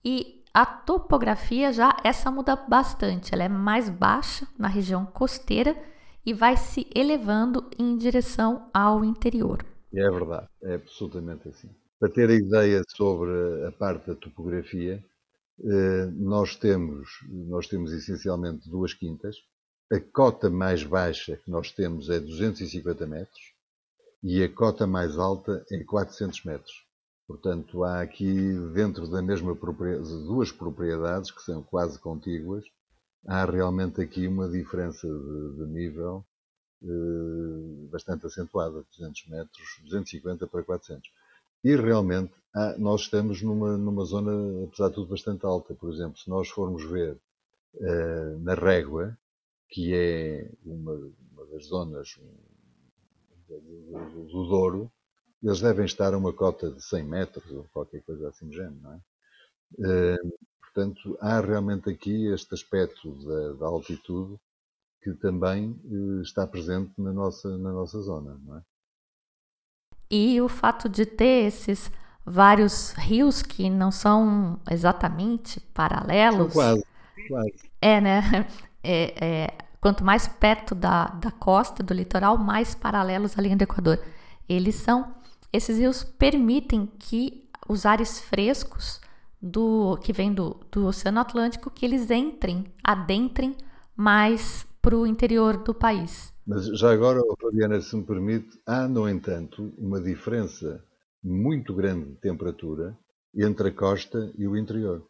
E 0.04 0.44
a 0.54 0.64
topografia 0.64 1.72
já 1.72 1.96
essa 2.04 2.30
muda 2.30 2.54
bastante, 2.54 3.34
ela 3.34 3.42
é 3.42 3.48
mais 3.48 3.88
baixa 3.88 4.46
na 4.56 4.68
região 4.68 5.04
costeira 5.04 5.76
e 6.24 6.32
vai 6.32 6.56
se 6.56 6.86
elevando 6.94 7.68
em 7.76 7.98
direção 7.98 8.70
ao 8.72 9.04
interior. 9.04 9.66
É 9.92 10.08
verdade, 10.08 10.46
é 10.62 10.74
absolutamente 10.74 11.48
assim. 11.48 11.68
Para 11.98 12.08
ter 12.08 12.30
a 12.30 12.34
ideia 12.34 12.84
sobre 12.94 13.66
a 13.66 13.72
parte 13.72 14.06
da 14.06 14.14
topografia, 14.14 15.04
eh, 15.64 16.06
nós 16.12 16.54
temos, 16.54 17.08
nós 17.28 17.66
temos 17.66 17.90
essencialmente 17.90 18.70
duas 18.70 18.94
quintas. 18.94 19.34
A 19.92 19.98
cota 19.98 20.48
mais 20.48 20.84
baixa 20.84 21.36
que 21.38 21.50
nós 21.50 21.72
temos 21.72 22.08
é 22.08 22.20
250 22.20 23.04
metros 23.04 23.51
e 24.22 24.42
a 24.42 24.48
cota 24.48 24.86
mais 24.86 25.18
alta 25.18 25.64
é 25.70 25.82
400 25.82 26.44
metros. 26.44 26.86
Portanto, 27.26 27.82
há 27.82 28.00
aqui, 28.02 28.52
dentro 28.72 29.08
da 29.08 29.22
mesma 29.22 29.56
propriedade, 29.56 30.08
duas 30.24 30.52
propriedades 30.52 31.30
que 31.30 31.42
são 31.42 31.62
quase 31.62 31.98
contíguas, 31.98 32.64
há 33.26 33.44
realmente 33.44 34.00
aqui 34.00 34.26
uma 34.26 34.48
diferença 34.48 35.06
de, 35.08 35.56
de 35.56 35.66
nível 35.66 36.24
eh, 36.84 37.88
bastante 37.90 38.26
acentuada, 38.26 38.84
200 38.98 39.28
metros, 39.28 39.80
250 39.84 40.46
para 40.46 40.64
400. 40.64 41.08
E 41.64 41.76
realmente 41.76 42.32
há, 42.54 42.76
nós 42.78 43.02
estamos 43.02 43.40
numa, 43.42 43.76
numa 43.76 44.04
zona, 44.04 44.64
apesar 44.64 44.88
de 44.88 44.94
tudo, 44.96 45.08
bastante 45.08 45.46
alta. 45.46 45.74
Por 45.74 45.92
exemplo, 45.92 46.18
se 46.18 46.28
nós 46.28 46.48
formos 46.48 46.84
ver 46.84 47.16
uh, 47.74 48.38
na 48.40 48.54
Régua, 48.54 49.16
que 49.68 49.94
é 49.94 50.50
uma, 50.64 50.92
uma 51.32 51.46
das 51.46 51.66
zonas 51.66 52.18
do, 53.60 54.24
do, 54.26 54.48
Douro, 54.48 54.92
eles 55.42 55.60
devem 55.60 55.84
estar 55.84 56.14
a 56.14 56.18
uma 56.18 56.32
cota 56.32 56.70
de 56.70 56.82
100 56.82 57.04
metros 57.04 57.50
ou 57.50 57.64
qualquer 57.72 58.02
coisa 58.02 58.28
assim 58.28 58.46
do 58.48 58.54
género, 58.54 58.80
não 58.80 58.92
é? 58.92 59.00
Uh, 59.78 60.38
portanto, 60.60 61.16
há 61.20 61.40
realmente 61.40 61.88
aqui 61.90 62.26
este 62.26 62.54
aspecto 62.54 63.12
da, 63.24 63.52
da 63.54 63.66
altitude 63.66 64.38
que 65.02 65.12
também 65.14 65.70
uh, 65.84 66.22
está 66.22 66.46
presente 66.46 66.92
na 66.98 67.12
nossa, 67.12 67.56
na 67.58 67.72
nossa 67.72 68.00
zona, 68.00 68.38
não 68.44 68.58
é? 68.58 68.62
E 70.10 70.40
o 70.40 70.48
fato 70.48 70.88
de 70.88 71.06
ter 71.06 71.46
esses 71.46 71.90
vários 72.24 72.92
rios 72.92 73.42
que 73.42 73.68
não 73.68 73.90
são 73.90 74.60
exatamente 74.70 75.58
paralelos. 75.72 76.52
São 76.52 76.62
quase, 76.62 76.84
quase. 77.28 77.70
É, 77.80 78.00
né? 78.00 78.20
É, 78.84 79.24
é, 79.24 79.58
quanto 79.82 80.04
mais 80.04 80.28
perto 80.28 80.76
da, 80.76 81.06
da 81.06 81.32
costa, 81.32 81.82
do 81.82 81.92
litoral, 81.92 82.38
mais 82.38 82.72
paralelos 82.72 83.36
à 83.36 83.42
linha 83.42 83.56
do 83.56 83.62
Equador. 83.62 83.98
Eles 84.48 84.76
são. 84.76 85.12
Esses 85.52 85.76
rios 85.76 86.04
permitem 86.04 86.86
que 86.86 87.50
os 87.68 87.84
ares 87.84 88.20
frescos 88.20 89.00
do 89.40 89.98
que 89.98 90.12
vem 90.12 90.32
do, 90.32 90.60
do 90.70 90.86
Oceano 90.86 91.18
Atlântico 91.18 91.68
que 91.68 91.84
eles 91.84 92.10
entrem, 92.12 92.72
adentrem 92.82 93.56
mais 93.96 94.64
para 94.80 94.96
o 94.96 95.04
interior 95.04 95.56
do 95.56 95.74
país. 95.74 96.32
Mas 96.46 96.66
já 96.78 96.92
agora, 96.92 97.20
Fabiana, 97.40 97.80
se 97.80 97.96
me 97.96 98.04
permite, 98.04 98.60
há, 98.64 98.86
no 98.86 99.08
entanto, 99.08 99.74
uma 99.76 100.00
diferença 100.00 100.82
muito 101.22 101.74
grande 101.74 102.06
de 102.06 102.20
temperatura 102.20 102.96
entre 103.34 103.68
a 103.68 103.72
costa 103.72 104.32
e 104.38 104.46
o 104.46 104.56
interior. 104.56 105.04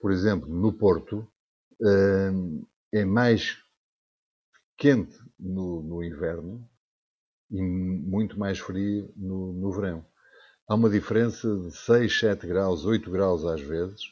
Por 0.00 0.12
exemplo, 0.12 0.48
no 0.48 0.72
Porto, 0.72 1.26
hum, 1.80 2.64
é 2.92 3.04
mais 3.04 3.58
quente 4.78 5.18
no, 5.38 5.82
no 5.82 6.02
inverno 6.02 6.66
e 7.50 7.60
muito 7.60 8.38
mais 8.38 8.58
frio 8.58 9.12
no, 9.16 9.52
no 9.52 9.72
verão. 9.72 10.06
Há 10.68 10.74
uma 10.76 10.88
diferença 10.88 11.48
de 11.58 11.76
6, 11.76 12.18
7 12.20 12.46
graus, 12.46 12.86
8 12.86 13.10
graus 13.10 13.44
às 13.44 13.60
vezes. 13.60 14.02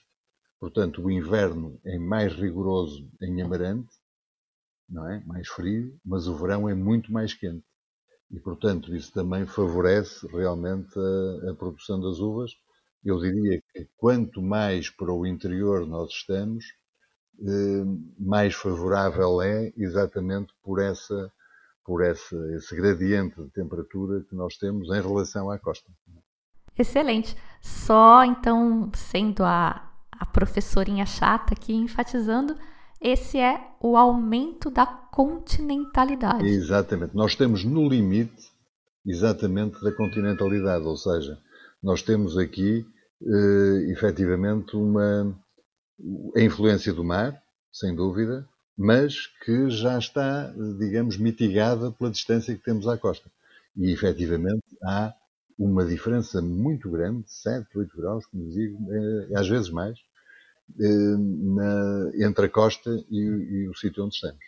Portanto, 0.60 1.02
o 1.02 1.10
inverno 1.10 1.80
é 1.84 1.98
mais 1.98 2.34
rigoroso 2.34 3.10
em 3.22 3.40
Amarante 3.42 3.94
não 4.88 5.08
é? 5.08 5.22
Mais 5.24 5.48
frio, 5.48 5.98
mas 6.04 6.26
o 6.26 6.36
verão 6.36 6.68
é 6.68 6.74
muito 6.74 7.12
mais 7.12 7.34
quente. 7.34 7.64
E, 8.30 8.40
portanto, 8.40 8.94
isso 8.94 9.12
também 9.12 9.46
favorece 9.46 10.26
realmente 10.28 10.92
a, 10.98 11.50
a 11.50 11.54
produção 11.54 12.00
das 12.00 12.18
uvas. 12.18 12.52
Eu 13.04 13.20
diria 13.20 13.62
que 13.72 13.88
quanto 13.96 14.42
mais 14.42 14.90
para 14.90 15.12
o 15.12 15.26
interior 15.26 15.86
nós 15.86 16.10
estamos, 16.10 16.64
mais 18.18 18.54
favorável 18.54 19.42
é 19.42 19.72
exatamente 19.76 20.52
por 20.62 20.80
essa 20.80 21.30
por 21.84 22.02
essa, 22.02 22.36
esse 22.56 22.74
gradiente 22.74 23.40
de 23.40 23.48
temperatura 23.50 24.20
que 24.28 24.34
nós 24.34 24.56
temos 24.56 24.88
em 24.88 25.00
relação 25.00 25.48
à 25.48 25.56
costa. 25.56 25.88
Excelente. 26.76 27.36
Só 27.62 28.24
então, 28.24 28.90
sendo 28.92 29.44
a, 29.44 29.88
a 30.10 30.26
professorinha 30.26 31.06
chata 31.06 31.54
aqui 31.54 31.72
enfatizando, 31.72 32.56
esse 33.00 33.38
é 33.38 33.60
o 33.80 33.96
aumento 33.96 34.68
da 34.68 34.84
continentalidade. 34.84 36.44
Exatamente. 36.44 37.14
Nós 37.14 37.32
estamos 37.32 37.64
no 37.64 37.88
limite 37.88 38.50
exatamente 39.06 39.80
da 39.80 39.92
continentalidade, 39.92 40.84
ou 40.84 40.96
seja, 40.96 41.38
nós 41.80 42.02
temos 42.02 42.36
aqui 42.36 42.84
eh, 43.22 43.92
efetivamente 43.92 44.76
uma 44.76 45.38
a 46.34 46.40
influência 46.40 46.92
do 46.92 47.04
mar, 47.04 47.40
sem 47.72 47.94
dúvida, 47.94 48.46
mas 48.76 49.26
que 49.44 49.70
já 49.70 49.98
está, 49.98 50.52
digamos, 50.78 51.16
mitigada 51.16 51.90
pela 51.92 52.10
distância 52.10 52.54
que 52.54 52.62
temos 52.62 52.86
à 52.86 52.98
costa. 52.98 53.30
E 53.76 53.90
efetivamente 53.90 54.64
há 54.82 55.14
uma 55.58 55.84
diferença 55.84 56.42
muito 56.42 56.90
grande, 56.90 57.24
7, 57.26 57.66
8 57.78 57.96
graus, 57.96 58.26
como 58.26 58.48
digo, 58.50 58.78
é, 58.92 59.38
às 59.38 59.48
vezes 59.48 59.70
mais, 59.70 59.98
eh, 60.78 61.16
na, 61.16 62.10
entre 62.26 62.46
a 62.46 62.48
costa 62.50 62.90
e, 63.10 63.18
e 63.18 63.68
o 63.68 63.74
sítio 63.74 64.04
onde 64.04 64.16
estamos. 64.16 64.44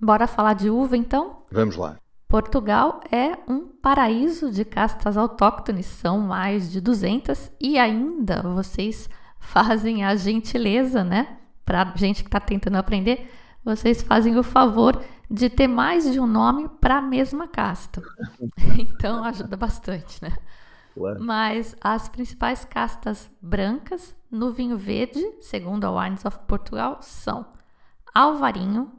Bora 0.00 0.26
falar 0.26 0.54
de 0.54 0.70
uva 0.70 0.96
então? 0.96 1.44
Vamos 1.50 1.76
lá. 1.76 1.98
Portugal 2.26 3.00
é 3.10 3.36
um 3.50 3.66
paraíso 3.66 4.50
de 4.50 4.64
castas 4.64 5.16
autóctones, 5.16 5.86
são 5.86 6.20
mais 6.20 6.70
de 6.70 6.80
200 6.80 7.50
e 7.60 7.76
ainda 7.76 8.40
vocês 8.42 9.08
fazem 9.40 10.04
a 10.04 10.14
gentileza, 10.14 11.02
né? 11.02 11.38
Para 11.64 11.92
gente 11.96 12.22
que 12.22 12.28
está 12.28 12.38
tentando 12.38 12.76
aprender, 12.76 13.32
vocês 13.64 14.02
fazem 14.02 14.38
o 14.38 14.42
favor 14.42 15.02
de 15.28 15.48
ter 15.48 15.66
mais 15.66 16.10
de 16.10 16.20
um 16.20 16.26
nome 16.26 16.68
para 16.80 16.98
a 16.98 17.02
mesma 17.02 17.48
casta. 17.48 18.02
então 18.78 19.24
ajuda 19.24 19.56
bastante, 19.56 20.22
né? 20.22 20.36
Mas 21.20 21.76
as 21.80 22.08
principais 22.08 22.64
castas 22.64 23.30
brancas 23.40 24.14
no 24.30 24.50
vinho 24.52 24.76
verde, 24.76 25.24
segundo 25.40 25.84
a 25.84 25.90
Wines 25.90 26.24
of 26.24 26.38
Portugal, 26.46 26.98
são 27.00 27.46
Alvarinho, 28.14 28.92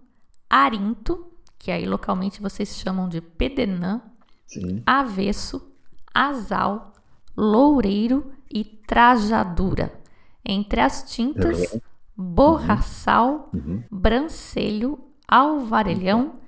Arinto, 0.50 1.32
que 1.60 1.70
aí 1.70 1.86
localmente 1.86 2.42
vocês 2.42 2.78
chamam 2.78 3.08
de 3.08 3.22
Pedenã, 3.22 4.02
Sim. 4.48 4.82
Avesso, 4.86 5.72
Azal, 6.14 6.94
Loureiro 7.38 8.32
e 8.50 8.64
Trajadura. 8.64 10.01
Entre 10.46 10.82
as 10.82 11.12
tintas, 11.12 11.74
é 11.74 11.82
Borraçal, 12.16 13.50
uhum. 13.54 13.60
uhum. 13.60 13.84
Brancelho, 13.92 15.00
Alvarelhão, 15.28 16.40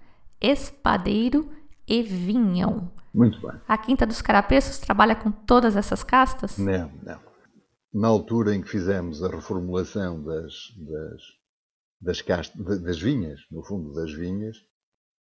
Espadeiro 0.41 1.49
e 1.87 2.03
Vinhão. 2.03 2.91
Muito 3.13 3.39
bem. 3.41 3.59
A 3.67 3.77
Quinta 3.77 4.05
dos 4.05 4.21
Carapeços 4.21 4.77
trabalha 4.79 5.15
com 5.15 5.31
todas 5.31 5.75
essas 5.75 6.03
castas? 6.03 6.57
Não, 6.57 6.91
não. 7.03 7.19
Na 7.93 8.07
altura 8.07 8.55
em 8.55 8.61
que 8.61 8.69
fizemos 8.69 9.23
a 9.23 9.29
reformulação 9.29 10.23
das, 10.23 10.53
das, 10.77 11.21
das, 12.01 12.21
castas, 12.21 12.81
das 12.81 12.99
vinhas, 12.99 13.39
no 13.51 13.63
fundo 13.63 13.93
das 13.93 14.11
vinhas, 14.11 14.57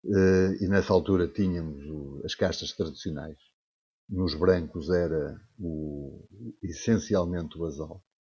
eh, 0.05 0.57
e 0.61 0.69
nessa 0.69 0.93
altura 0.93 1.29
tínhamos 1.29 1.85
as 2.25 2.35
castas 2.35 2.73
tradicionais. 2.73 3.37
Nos 4.09 4.35
brancos 4.35 4.91
era 4.91 5.39
o, 5.59 6.27
essencialmente 6.63 7.59
o 7.59 7.67
azul 7.67 7.97
eh, 7.97 8.12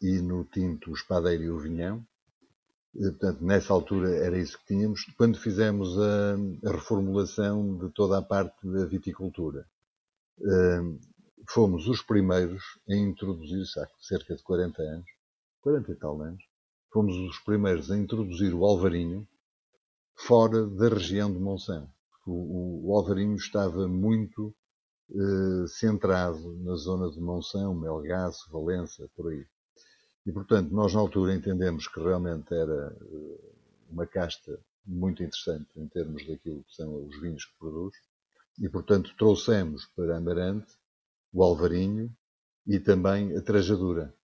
e 0.00 0.20
no 0.22 0.44
tinto 0.44 0.90
o 0.90 0.94
espadeiro 0.94 1.42
e 1.42 1.50
o 1.50 1.58
vinhão. 1.58 2.04
Eh, 2.96 3.10
portanto, 3.10 3.44
nessa 3.44 3.72
altura 3.72 4.10
era 4.16 4.38
isso 4.38 4.58
que 4.58 4.66
tínhamos. 4.66 5.04
Quando 5.16 5.38
fizemos 5.38 5.98
a, 5.98 6.34
a 6.68 6.72
reformulação 6.72 7.78
de 7.78 7.90
toda 7.92 8.18
a 8.18 8.22
parte 8.22 8.66
da 8.66 8.84
viticultura, 8.86 9.66
fomos 11.48 11.88
os 11.88 12.02
primeiros 12.02 12.62
a 12.88 12.94
introduzir, 12.94 13.62
há 13.78 13.86
cerca 14.00 14.36
de 14.36 14.42
40 14.42 14.80
anos, 14.82 15.06
40 15.62 15.92
e 15.92 15.96
tal 15.96 16.20
anos, 16.22 16.42
fomos 16.92 17.16
os 17.16 17.38
primeiros 17.40 17.90
a 17.90 17.96
introduzir 17.96 18.54
o 18.54 18.64
alvarinho 18.64 19.26
fora 20.18 20.66
da 20.66 20.88
região 20.88 21.32
de 21.32 21.38
Monsanto. 21.38 21.90
O, 22.26 22.90
o, 22.90 22.96
Alvarinho 22.96 23.36
estava 23.36 23.88
muito 23.88 24.54
eh, 25.10 25.66
centrado 25.68 26.54
na 26.58 26.74
zona 26.74 27.10
de 27.10 27.20
Monção, 27.20 27.74
Melgaço, 27.74 28.50
Valença, 28.50 29.08
por 29.16 29.30
aí. 29.30 29.46
E, 30.26 30.32
portanto, 30.32 30.70
nós 30.70 30.92
na 30.92 31.00
altura 31.00 31.34
entendemos 31.34 31.88
que 31.88 31.98
realmente 31.98 32.52
era 32.52 32.94
eh, 33.00 33.40
uma 33.90 34.06
casta 34.06 34.60
muito 34.84 35.22
interessante 35.22 35.68
em 35.76 35.88
termos 35.88 36.26
daquilo 36.26 36.62
que 36.64 36.74
são 36.74 37.06
os 37.06 37.18
vinhos 37.20 37.46
que 37.46 37.58
produz. 37.58 37.94
E, 38.58 38.68
portanto, 38.68 39.14
trouxemos 39.16 39.86
para 39.96 40.18
Amarante 40.18 40.76
o 41.32 41.42
Alvarinho 41.42 42.14
e 42.66 42.78
também 42.78 43.34
a 43.34 43.40
Trajadura. 43.40 44.14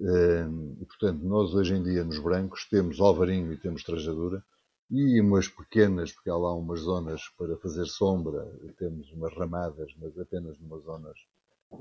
Eh, 0.00 0.48
e, 0.80 0.84
portanto, 0.84 1.22
nós 1.22 1.54
hoje 1.54 1.74
em 1.74 1.82
dia 1.82 2.02
nos 2.04 2.18
brancos 2.18 2.68
temos 2.68 3.00
Alvarinho 3.00 3.52
e 3.52 3.56
temos 3.56 3.84
Trajadura, 3.84 4.44
e 4.90 5.20
umas 5.20 5.48
pequenas, 5.48 6.12
porque 6.12 6.30
há 6.30 6.36
lá 6.36 6.54
umas 6.54 6.80
zonas 6.80 7.22
para 7.36 7.56
fazer 7.58 7.86
sombra, 7.86 8.50
temos 8.78 9.12
umas 9.12 9.34
ramadas, 9.36 9.92
mas 10.00 10.18
apenas 10.18 10.58
umas 10.58 10.82
zonas 10.84 11.18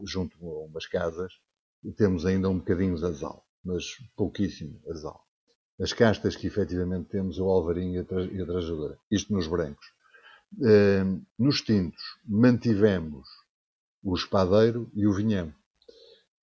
junto 0.03 0.37
a 0.45 0.65
umas 0.65 0.85
casas, 0.85 1.39
e 1.83 1.91
temos 1.91 2.25
ainda 2.25 2.49
um 2.49 2.57
bocadinho 2.57 2.95
de 2.95 3.05
azal, 3.05 3.45
mas 3.63 3.97
pouquíssimo 4.15 4.81
azal. 4.89 5.25
As 5.79 5.93
castas 5.93 6.35
que 6.35 6.47
efetivamente 6.47 7.07
temos 7.07 7.37
é 7.37 7.41
o 7.41 7.49
alvarinho 7.49 7.95
e 7.95 8.41
a 8.41 8.45
trajadora, 8.45 8.97
isto 9.09 9.31
nos 9.31 9.47
brancos. 9.47 9.93
Nos 11.37 11.61
tintos, 11.61 12.01
mantivemos 12.25 13.27
o 14.03 14.15
espadeiro 14.15 14.91
e 14.93 15.07
o 15.07 15.13
vinhão. 15.13 15.53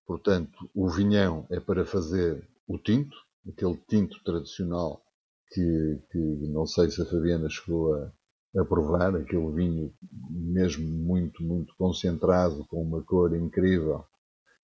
Portanto, 0.07 0.69
o 0.73 0.89
vinhão 0.89 1.45
é 1.49 1.59
para 1.59 1.85
fazer 1.85 2.47
o 2.67 2.79
tinto, 2.79 3.15
aquele 3.47 3.77
tinto 3.87 4.23
tradicional 4.23 5.04
que, 5.51 6.01
que 6.11 6.17
não 6.49 6.65
sei 6.65 6.89
se 6.89 7.01
a 7.01 7.05
Fabiana 7.05 7.49
chegou 7.49 7.93
a, 7.93 8.11
a 8.57 8.65
provar, 8.65 9.15
aquele 9.15 9.51
vinho 9.51 9.93
mesmo 10.29 10.87
muito, 10.87 11.43
muito 11.43 11.73
concentrado, 11.77 12.65
com 12.67 12.81
uma 12.81 13.03
cor 13.03 13.35
incrível, 13.35 14.05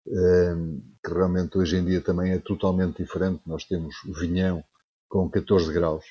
ehm, 0.07 0.79
que 1.03 1.13
realmente 1.13 1.57
hoje 1.57 1.77
em 1.77 1.85
dia 1.85 2.01
também 2.01 2.31
é 2.31 2.39
totalmente 2.39 3.03
diferente. 3.03 3.41
Nós 3.45 3.65
temos 3.65 3.95
vinhão 4.19 4.63
com 5.09 5.29
14 5.29 5.73
graus, 5.73 6.05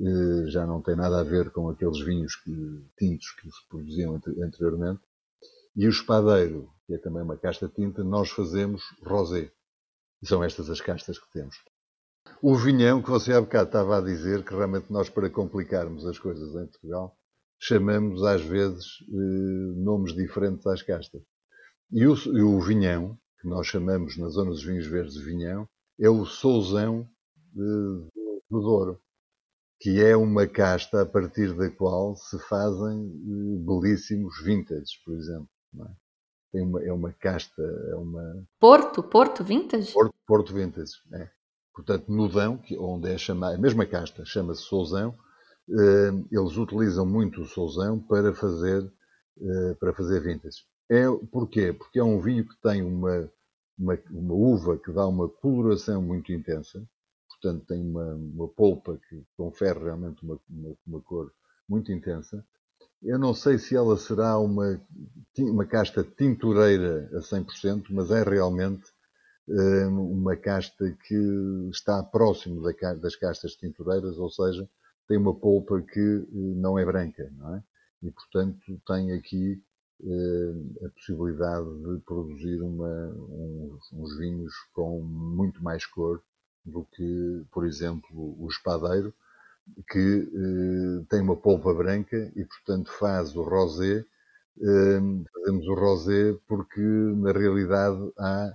eh, 0.00 0.50
já 0.50 0.66
não 0.66 0.82
tem 0.82 0.96
nada 0.96 1.20
a 1.20 1.24
ver 1.24 1.50
com 1.50 1.68
aqueles 1.68 2.00
vinhos 2.00 2.34
que, 2.36 2.84
tintos 2.98 3.30
que 3.32 3.48
se 3.50 3.68
produziam 3.68 4.20
anteriormente. 4.42 5.00
E 5.76 5.86
o 5.86 5.90
espadeiro, 5.90 6.70
que 6.86 6.94
é 6.94 6.98
também 6.98 7.22
uma 7.22 7.36
casta 7.36 7.68
tinta, 7.68 8.02
nós 8.04 8.30
fazemos 8.30 8.82
rosé. 9.02 9.50
E 10.22 10.26
são 10.26 10.42
estas 10.42 10.70
as 10.70 10.80
castas 10.80 11.18
que 11.18 11.30
temos. 11.32 11.56
O 12.46 12.56
vinhão, 12.56 13.00
que 13.00 13.08
você 13.08 13.32
há 13.32 13.40
bocado 13.40 13.68
estava 13.68 13.96
a 13.96 14.00
dizer, 14.02 14.44
que 14.44 14.54
realmente 14.54 14.92
nós, 14.92 15.08
para 15.08 15.30
complicarmos 15.30 16.06
as 16.06 16.18
coisas 16.18 16.50
em 16.50 16.66
Portugal, 16.66 17.16
chamamos 17.58 18.22
às 18.22 18.42
vezes 18.42 18.84
eh, 19.08 19.80
nomes 19.82 20.14
diferentes 20.14 20.66
às 20.66 20.82
castas. 20.82 21.22
E 21.90 22.06
o, 22.06 22.14
e 22.14 22.42
o, 22.42 22.60
vinhão, 22.60 23.18
que 23.40 23.48
nós 23.48 23.66
chamamos 23.66 24.18
na 24.18 24.28
zona 24.28 24.50
dos 24.50 24.62
vinhos 24.62 24.86
verdes 24.86 25.14
de 25.14 25.24
vinhão, 25.24 25.66
é 25.98 26.10
o 26.10 26.26
souzão 26.26 27.08
de, 27.54 28.10
do 28.50 28.60
Douro, 28.60 29.00
que 29.80 30.04
é 30.04 30.14
uma 30.14 30.46
casta 30.46 31.00
a 31.00 31.06
partir 31.06 31.54
da 31.54 31.70
qual 31.70 32.14
se 32.14 32.38
fazem 32.40 33.06
eh, 33.06 33.58
belíssimos 33.64 34.42
vintage, 34.44 35.00
por 35.02 35.14
exemplo. 35.14 35.48
É? 35.80 35.90
Tem 36.52 36.62
uma, 36.62 36.82
é 36.84 36.92
uma 36.92 37.12
casta, 37.14 37.62
é 37.62 37.94
uma... 37.94 38.46
Porto? 38.60 39.02
Porto 39.02 39.42
Vintage? 39.42 39.94
Porto, 39.94 40.14
Porto 40.26 40.52
Vintage, 40.52 40.92
é. 41.14 41.30
Portanto, 41.74 42.10
Nudão, 42.10 42.56
que, 42.56 42.78
onde 42.78 43.10
é 43.10 43.18
chamada, 43.18 43.56
a 43.56 43.58
mesma 43.58 43.84
casta, 43.84 44.24
chama-se 44.24 44.62
Souzão, 44.62 45.14
eh, 45.68 46.10
eles 46.30 46.56
utilizam 46.56 47.04
muito 47.04 47.42
o 47.42 47.46
Souzão 47.46 47.98
para 47.98 48.32
fazer, 48.32 48.90
eh, 49.40 49.74
para 49.80 49.92
fazer 49.92 50.20
vintage. 50.20 50.64
É, 50.88 51.04
porquê? 51.32 51.72
Porque 51.72 51.98
é 51.98 52.04
um 52.04 52.20
vinho 52.20 52.46
que 52.46 52.56
tem 52.62 52.82
uma, 52.82 53.28
uma, 53.76 53.98
uma 54.10 54.34
uva 54.34 54.78
que 54.78 54.92
dá 54.92 55.06
uma 55.06 55.28
coloração 55.28 56.00
muito 56.00 56.32
intensa, 56.32 56.86
portanto 57.28 57.66
tem 57.66 57.80
uma, 57.82 58.14
uma 58.14 58.48
polpa 58.48 58.98
que 59.08 59.24
confere 59.36 59.80
realmente 59.80 60.22
uma, 60.22 60.38
uma, 60.48 60.76
uma, 60.86 61.00
cor 61.00 61.32
muito 61.68 61.90
intensa. 61.90 62.44
Eu 63.02 63.18
não 63.18 63.34
sei 63.34 63.58
se 63.58 63.74
ela 63.74 63.96
será 63.96 64.38
uma, 64.38 64.80
uma 65.38 65.66
casta 65.66 66.04
tintureira 66.04 67.10
a 67.14 67.20
100%, 67.20 67.86
mas 67.90 68.10
é 68.10 68.22
realmente 68.22 68.84
uma 69.46 70.36
casta 70.36 70.90
que 71.06 71.68
está 71.70 72.02
próximo 72.02 72.62
das 72.62 73.16
castas 73.16 73.54
tintureiras, 73.54 74.18
ou 74.18 74.30
seja, 74.30 74.68
tem 75.08 75.18
uma 75.18 75.34
polpa 75.34 75.80
que 75.82 76.00
eh, 76.00 76.26
não 76.32 76.78
é 76.78 76.84
branca, 76.84 77.30
não 77.36 77.56
é? 77.56 77.62
E, 78.02 78.10
portanto, 78.10 78.80
tem 78.86 79.12
aqui 79.12 79.62
eh, 80.02 80.86
a 80.86 80.88
possibilidade 80.90 81.66
de 81.82 82.00
produzir 82.04 82.60
uma, 82.62 83.08
uns, 83.08 83.92
uns, 83.92 84.18
vinhos 84.18 84.52
com 84.72 85.02
muito 85.02 85.62
mais 85.62 85.84
cor 85.86 86.22
do 86.64 86.84
que, 86.92 87.44
por 87.52 87.66
exemplo, 87.66 88.08
o 88.12 88.48
espadeiro, 88.48 89.12
que 89.90 90.28
tem 91.08 91.20
uma 91.22 91.36
polpa 91.36 91.72
branca 91.72 92.16
e, 92.36 92.44
portanto, 92.44 92.90
faz 92.92 93.34
o 93.36 93.42
rosé. 93.42 94.04
fazemos 95.32 95.66
o 95.66 95.74
rosé 95.74 96.38
porque, 96.46 96.80
na 96.80 97.32
realidade, 97.32 98.12
há 98.18 98.52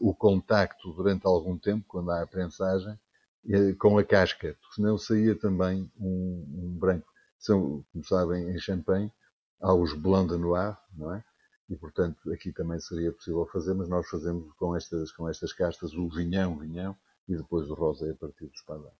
o 0.00 0.14
contacto 0.14 0.92
durante 0.92 1.26
algum 1.26 1.56
tempo, 1.58 1.84
quando 1.86 2.10
há 2.10 2.22
a 2.22 2.26
prensagem, 2.26 2.98
uh, 3.44 3.76
com 3.76 3.98
a 3.98 4.04
casca, 4.04 4.56
porque 4.60 4.74
senão 4.74 4.98
saía 4.98 5.34
também 5.34 5.90
um, 5.98 6.46
um, 6.64 6.78
branco. 6.78 7.06
São, 7.38 7.84
como 7.92 8.04
sabem, 8.04 8.50
em 8.50 8.58
Champagne 8.58 9.12
há 9.60 9.72
os 9.74 9.94
Blanc 9.94 10.32
de 10.32 10.38
Noir, 10.38 10.76
não 10.96 11.14
é? 11.14 11.24
E, 11.68 11.76
portanto, 11.76 12.32
aqui 12.32 12.50
também 12.52 12.80
seria 12.80 13.12
possível 13.12 13.46
fazer, 13.52 13.74
mas 13.74 13.88
nós 13.88 14.08
fazemos 14.08 14.50
com 14.54 14.74
estas, 14.74 15.12
com 15.12 15.28
estas 15.28 15.52
castas 15.52 15.92
o 15.92 16.08
vinhão, 16.08 16.58
vinhão, 16.58 16.96
e 17.28 17.36
depois 17.36 17.68
o 17.68 17.74
rosé 17.74 18.10
a 18.10 18.14
partir 18.14 18.46
do 18.46 18.54
espadão. 18.54 18.90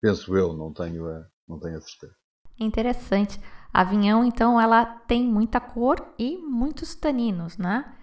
Penso 0.00 0.36
eu, 0.36 0.52
não 0.52 0.72
tenho 0.72 1.08
a, 1.08 1.24
não 1.46 1.60
tenho 1.60 1.78
a 1.78 1.80
certeza. 1.80 2.16
Interessante. 2.58 3.40
A 3.72 3.84
vinhão, 3.84 4.24
então, 4.24 4.60
ela 4.60 4.84
tem 4.84 5.24
muita 5.24 5.60
cor 5.60 6.14
e 6.18 6.36
muitos 6.36 6.94
taninos, 6.94 7.56
né? 7.56 7.96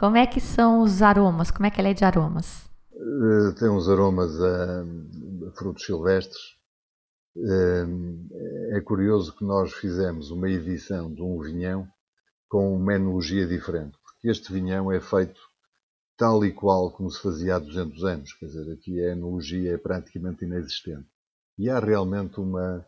Como 0.00 0.16
é 0.16 0.26
que 0.26 0.40
são 0.40 0.80
os 0.80 1.02
aromas? 1.02 1.50
Como 1.50 1.66
é 1.66 1.70
que 1.70 1.78
ela 1.78 1.90
é 1.90 1.92
de 1.92 2.06
aromas? 2.06 2.64
Uh, 2.90 3.52
tem 3.58 3.68
uns 3.68 3.86
aromas 3.86 4.30
a, 4.40 4.82
frutos 5.58 5.84
silvestres. 5.84 6.40
Uh, 7.36 8.26
é 8.74 8.80
curioso 8.80 9.36
que 9.36 9.44
nós 9.44 9.74
fizemos 9.74 10.30
uma 10.30 10.48
edição 10.48 11.12
de 11.12 11.20
um 11.20 11.38
vinhão 11.38 11.86
com 12.48 12.74
uma 12.74 12.94
enologia 12.94 13.46
diferente, 13.46 13.98
porque 14.02 14.30
este 14.30 14.50
vinhão 14.50 14.90
é 14.90 15.02
feito 15.02 15.38
tal 16.16 16.46
e 16.46 16.50
qual 16.50 16.90
como 16.92 17.10
se 17.10 17.20
fazia 17.20 17.56
há 17.56 17.58
200 17.58 18.02
anos. 18.02 18.32
Quer 18.32 18.46
dizer, 18.46 18.72
aqui 18.72 19.04
a 19.04 19.12
enologia 19.12 19.74
é 19.74 19.76
praticamente 19.76 20.46
inexistente. 20.46 21.06
E 21.58 21.68
há 21.68 21.78
realmente 21.78 22.40
uma, 22.40 22.86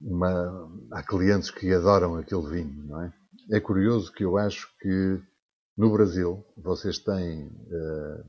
uma. 0.00 0.70
Há 0.92 1.02
clientes 1.02 1.50
que 1.50 1.74
adoram 1.74 2.14
aquele 2.14 2.48
vinho, 2.48 2.84
não 2.86 3.02
é? 3.02 3.12
é 3.50 3.58
curioso 3.58 4.12
que 4.12 4.24
eu 4.24 4.38
acho 4.38 4.68
que 4.78 5.20
no 5.76 5.90
Brasil 5.90 6.44
vocês 6.56 6.98
têm 6.98 7.46
uh, 7.46 8.24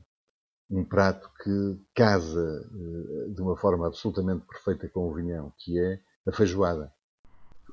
um 0.70 0.84
prato 0.84 1.30
que 1.42 1.80
casa 1.94 2.68
uh, 2.72 3.34
de 3.34 3.40
uma 3.40 3.56
forma 3.56 3.86
absolutamente 3.86 4.44
perfeita 4.46 4.88
com 4.88 5.08
o 5.08 5.14
vinhão, 5.14 5.52
que 5.58 5.78
é 5.78 6.00
a 6.26 6.32
feijoada. 6.32 6.92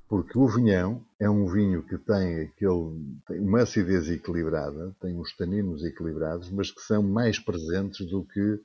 Porque 0.07 0.37
o 0.37 0.47
vinhão 0.47 1.03
é 1.19 1.27
um 1.29 1.47
vinho 1.47 1.81
que 1.83 1.97
tem, 1.97 2.41
aquele, 2.41 3.17
tem 3.25 3.39
uma 3.39 3.63
acidez 3.63 4.09
equilibrada, 4.09 4.95
tem 5.01 5.17
uns 5.17 5.35
taninos 5.35 5.83
equilibrados, 5.83 6.51
mas 6.51 6.69
que 6.69 6.81
são 6.81 7.01
mais 7.01 7.39
presentes 7.39 8.05
do 8.07 8.23
que 8.23 8.59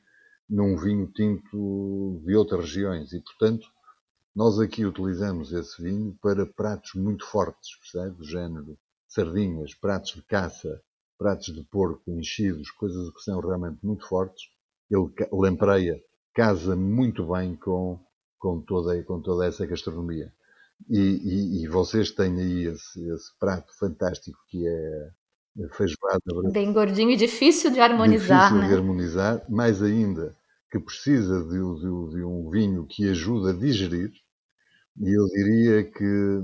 num 0.48 0.76
vinho 0.76 1.06
tinto 1.06 2.20
de 2.24 2.34
outras 2.34 2.66
regiões. 2.66 3.12
E, 3.12 3.20
portanto, 3.20 3.66
nós 4.34 4.58
aqui 4.58 4.84
utilizamos 4.84 5.52
esse 5.52 5.82
vinho 5.82 6.16
para 6.20 6.44
pratos 6.44 6.94
muito 6.94 7.24
fortes, 7.24 7.76
percebe? 7.80 8.16
Do 8.16 8.24
género 8.24 8.78
sardinhas, 9.08 9.74
pratos 9.74 10.12
de 10.12 10.22
caça, 10.22 10.82
pratos 11.18 11.52
de 11.52 11.62
porco 11.64 12.10
enchidos, 12.10 12.70
coisas 12.70 13.10
que 13.10 13.20
são 13.20 13.40
realmente 13.40 13.78
muito 13.82 14.06
fortes. 14.08 14.44
Ele 14.90 15.10
lampreia, 15.32 16.00
casa 16.34 16.76
muito 16.76 17.26
bem 17.26 17.56
com, 17.56 17.98
com, 18.38 18.60
toda, 18.60 19.02
com 19.02 19.20
toda 19.20 19.46
essa 19.46 19.66
gastronomia. 19.66 20.32
E, 20.88 20.98
e, 20.98 21.64
e 21.64 21.68
vocês 21.68 22.12
têm 22.12 22.40
aí 22.40 22.66
esse, 22.66 23.06
esse, 23.10 23.36
prato 23.38 23.76
fantástico 23.76 24.38
que 24.48 24.66
é 24.66 25.10
a 25.64 25.74
feijoada. 25.74 26.50
Bem 26.52 26.72
gordinho 26.72 27.10
e 27.10 27.16
difícil 27.16 27.72
de 27.72 27.80
harmonizar, 27.80 28.44
difícil 28.44 28.62
né? 28.62 28.68
de 28.68 28.74
harmonizar, 28.74 29.44
mais 29.50 29.82
ainda 29.82 30.34
que 30.70 30.78
precisa 30.78 31.42
de, 31.44 31.58
de, 31.58 32.16
de 32.16 32.24
um 32.24 32.48
vinho 32.50 32.86
que 32.86 33.08
ajuda 33.08 33.50
a 33.50 33.54
digerir. 33.54 34.12
E 35.00 35.10
eu 35.10 35.24
diria 35.26 35.84
que 35.84 36.42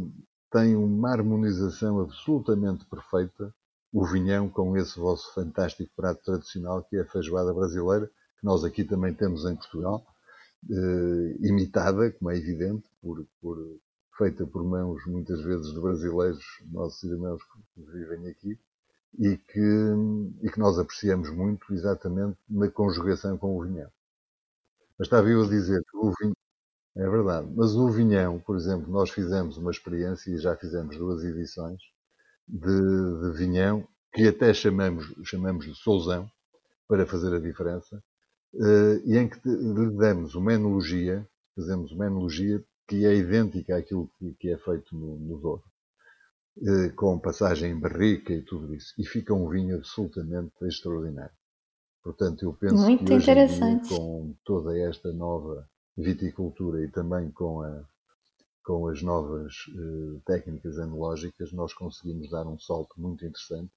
tem 0.51 0.75
uma 0.75 1.11
harmonização 1.11 2.01
absolutamente 2.01 2.85
perfeita 2.87 3.55
o 3.95 4.05
vinhão 4.05 4.49
com 4.49 4.77
esse 4.77 4.99
vosso 4.99 5.33
fantástico 5.33 5.89
prato 5.95 6.21
tradicional 6.25 6.83
que 6.83 6.97
é 6.97 7.03
a 7.03 7.07
feijoada 7.07 7.55
brasileira, 7.55 8.09
que 8.09 8.45
nós 8.45 8.65
aqui 8.65 8.83
também 8.83 9.15
temos 9.15 9.45
em 9.45 9.55
Portugal, 9.55 10.05
eh, 10.69 11.37
imitada, 11.41 12.11
como 12.11 12.29
é 12.33 12.37
evidente, 12.37 12.85
por, 13.01 13.25
por, 13.41 13.57
feita 14.19 14.45
por 14.45 14.65
mãos 14.65 15.01
muitas 15.07 15.41
vezes 15.43 15.73
de 15.73 15.81
brasileiros, 15.81 16.45
nossos 16.73 17.05
irmãos 17.05 17.41
que 17.45 17.83
vivem 17.83 18.27
aqui, 18.27 18.59
e 19.17 19.37
que, 19.37 19.95
e 20.43 20.51
que 20.51 20.59
nós 20.59 20.77
apreciamos 20.77 21.31
muito 21.31 21.73
exatamente 21.73 22.37
na 22.51 22.69
conjugação 22.69 23.39
com 23.39 23.57
o 23.57 23.63
vinhão. 23.63 23.89
Mas 24.99 25.07
estava 25.07 25.29
eu 25.29 25.45
a 25.45 25.49
dizer 25.49 25.81
que 25.89 25.97
o 25.97 26.13
vinho, 26.21 26.37
é 26.97 27.09
verdade, 27.09 27.49
mas 27.55 27.77
o 27.77 27.89
vinhão, 27.91 28.41
por 28.41 28.57
exemplo, 28.57 28.91
nós 28.91 29.11
fizemos 29.11 29.57
uma 29.57 29.71
experiência 29.71 30.33
e 30.33 30.39
já 30.39 30.57
fizemos 30.57 30.97
duas 30.97 31.23
edições, 31.23 31.81
de, 32.47 33.21
de 33.21 33.39
vinhão, 33.39 33.87
que 34.13 34.29
até 34.29 34.53
chamamos, 34.55 35.13
chamamos 35.25 35.67
de 35.67 35.75
souzão, 35.75 36.29
para 36.87 37.07
fazer 37.07 37.35
a 37.35 37.41
diferença, 37.41 38.03
uh, 38.55 39.01
e 39.05 39.17
em 39.17 39.29
que 39.29 39.41
lhe 39.49 39.91
damos 39.97 40.35
uma 40.35 40.53
enologia, 40.53 41.27
fazemos 41.57 41.93
uma 41.93 42.07
enologia 42.07 42.63
que 42.87 43.07
é 43.07 43.15
idêntica 43.15 43.77
àquilo 43.77 44.11
que, 44.39 44.51
é 44.51 44.59
feito 44.59 44.95
no, 44.95 45.17
no 45.17 45.39
Douro, 45.39 45.63
uh, 46.59 46.95
com 46.95 47.19
passagem 47.19 47.73
em 47.73 47.81
barrica 47.81 48.33
e 48.33 48.43
tudo 48.43 48.75
isso, 48.75 48.93
e 48.99 49.07
fica 49.07 49.33
um 49.33 49.49
vinho 49.49 49.77
absolutamente 49.77 50.53
extraordinário. 50.63 51.35
Portanto, 52.03 52.45
eu 52.45 52.53
penso 52.53 52.77
Muito 52.77 53.03
que 53.03 53.15
hoje 53.15 53.31
com 53.89 54.37
toda 54.45 54.79
esta 54.79 55.11
nova 55.13 55.67
viticultura 55.97 56.85
e 56.85 56.89
também 56.91 57.31
com 57.31 57.63
a, 57.63 57.83
com 58.65 58.89
as 58.89 59.03
novas 59.03 59.67
uh, 59.69 60.21
técnicas 60.25 60.79
enológicas, 60.79 61.53
nós 61.53 61.75
conseguimos 61.75 62.31
dar 62.31 62.47
um 62.47 62.59
salto 62.59 62.95
muito 62.99 63.25
interessante. 63.25 63.71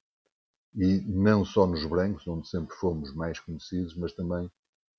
E 0.74 1.02
não 1.02 1.44
só 1.44 1.68
nos 1.68 1.86
brancos, 1.86 2.28
onde 2.28 2.48
sempre 2.48 2.76
fomos 2.76 3.14
mais 3.14 3.40
conhecidos, 3.40 3.96
mas 3.96 4.14
também 4.14 4.46
uh, 4.46 4.50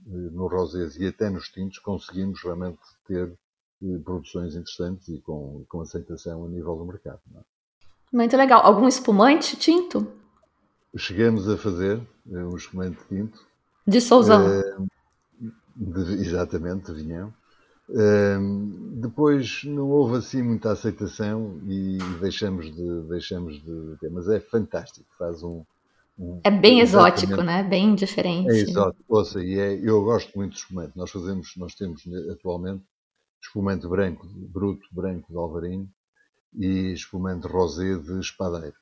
no 0.07 0.47
rosés 0.47 0.97
e 0.97 1.07
até 1.07 1.31
nos 1.31 1.49
tintos, 1.49 1.79
conseguimos 1.79 2.43
realmente 2.43 2.79
ter 3.07 3.33
uh, 3.81 4.01
produções 4.01 4.55
interessantes 4.55 5.09
e 5.09 5.21
com, 5.21 5.65
com 5.69 5.81
aceitação 5.81 6.45
a 6.45 6.49
nível 6.49 6.77
do 6.77 6.85
mercado. 6.85 7.21
É? 7.35 7.41
Muito 8.13 8.37
legal. 8.37 8.61
Algum 8.65 8.87
espumante 8.87 9.57
tinto? 9.57 10.07
Chegamos 10.97 11.49
a 11.49 11.57
fazer 11.57 12.01
um 12.27 12.57
espumante 12.57 12.99
tinto. 13.09 13.47
De 13.87 14.01
Souzão. 14.01 14.89
De, 15.77 16.01
exatamente, 16.15 16.93
de 16.93 17.03
vinhão. 17.03 17.33
Depois 18.95 19.63
não 19.65 19.89
houve 19.89 20.19
assim 20.19 20.43
muita 20.43 20.73
aceitação 20.73 21.59
e 21.67 21.99
deixamos 22.21 22.67
de 22.75 23.03
deixamos 23.09 23.55
de 23.63 23.97
ter, 23.99 24.11
mas 24.11 24.29
é 24.29 24.41
fantástico, 24.41 25.07
faz 25.19 25.43
um, 25.43 25.65
um 26.19 26.41
é 26.45 26.51
bem 26.51 26.81
exótico, 26.81 27.43
né? 27.43 27.63
Bem 27.63 27.95
diferente. 27.95 28.51
É 28.51 28.59
exótico, 28.59 29.05
ouça, 29.09 29.43
e 29.43 29.59
é, 29.59 29.75
eu 29.75 30.05
gosto 30.05 30.37
muito 30.37 30.53
de 30.53 30.59
espumante. 30.59 30.93
Nós 30.97 31.11
fazemos, 31.11 31.55
nós 31.57 31.75
temos 31.75 32.03
atualmente 32.31 32.85
espumante 33.43 33.87
branco, 33.87 34.27
bruto 34.35 34.87
branco 34.93 35.31
de 35.31 35.39
Alvarinho 35.39 35.89
e 36.55 36.93
espumante 36.93 37.47
rosé 37.47 37.97
de 37.97 38.19
Espadeiro. 38.19 38.77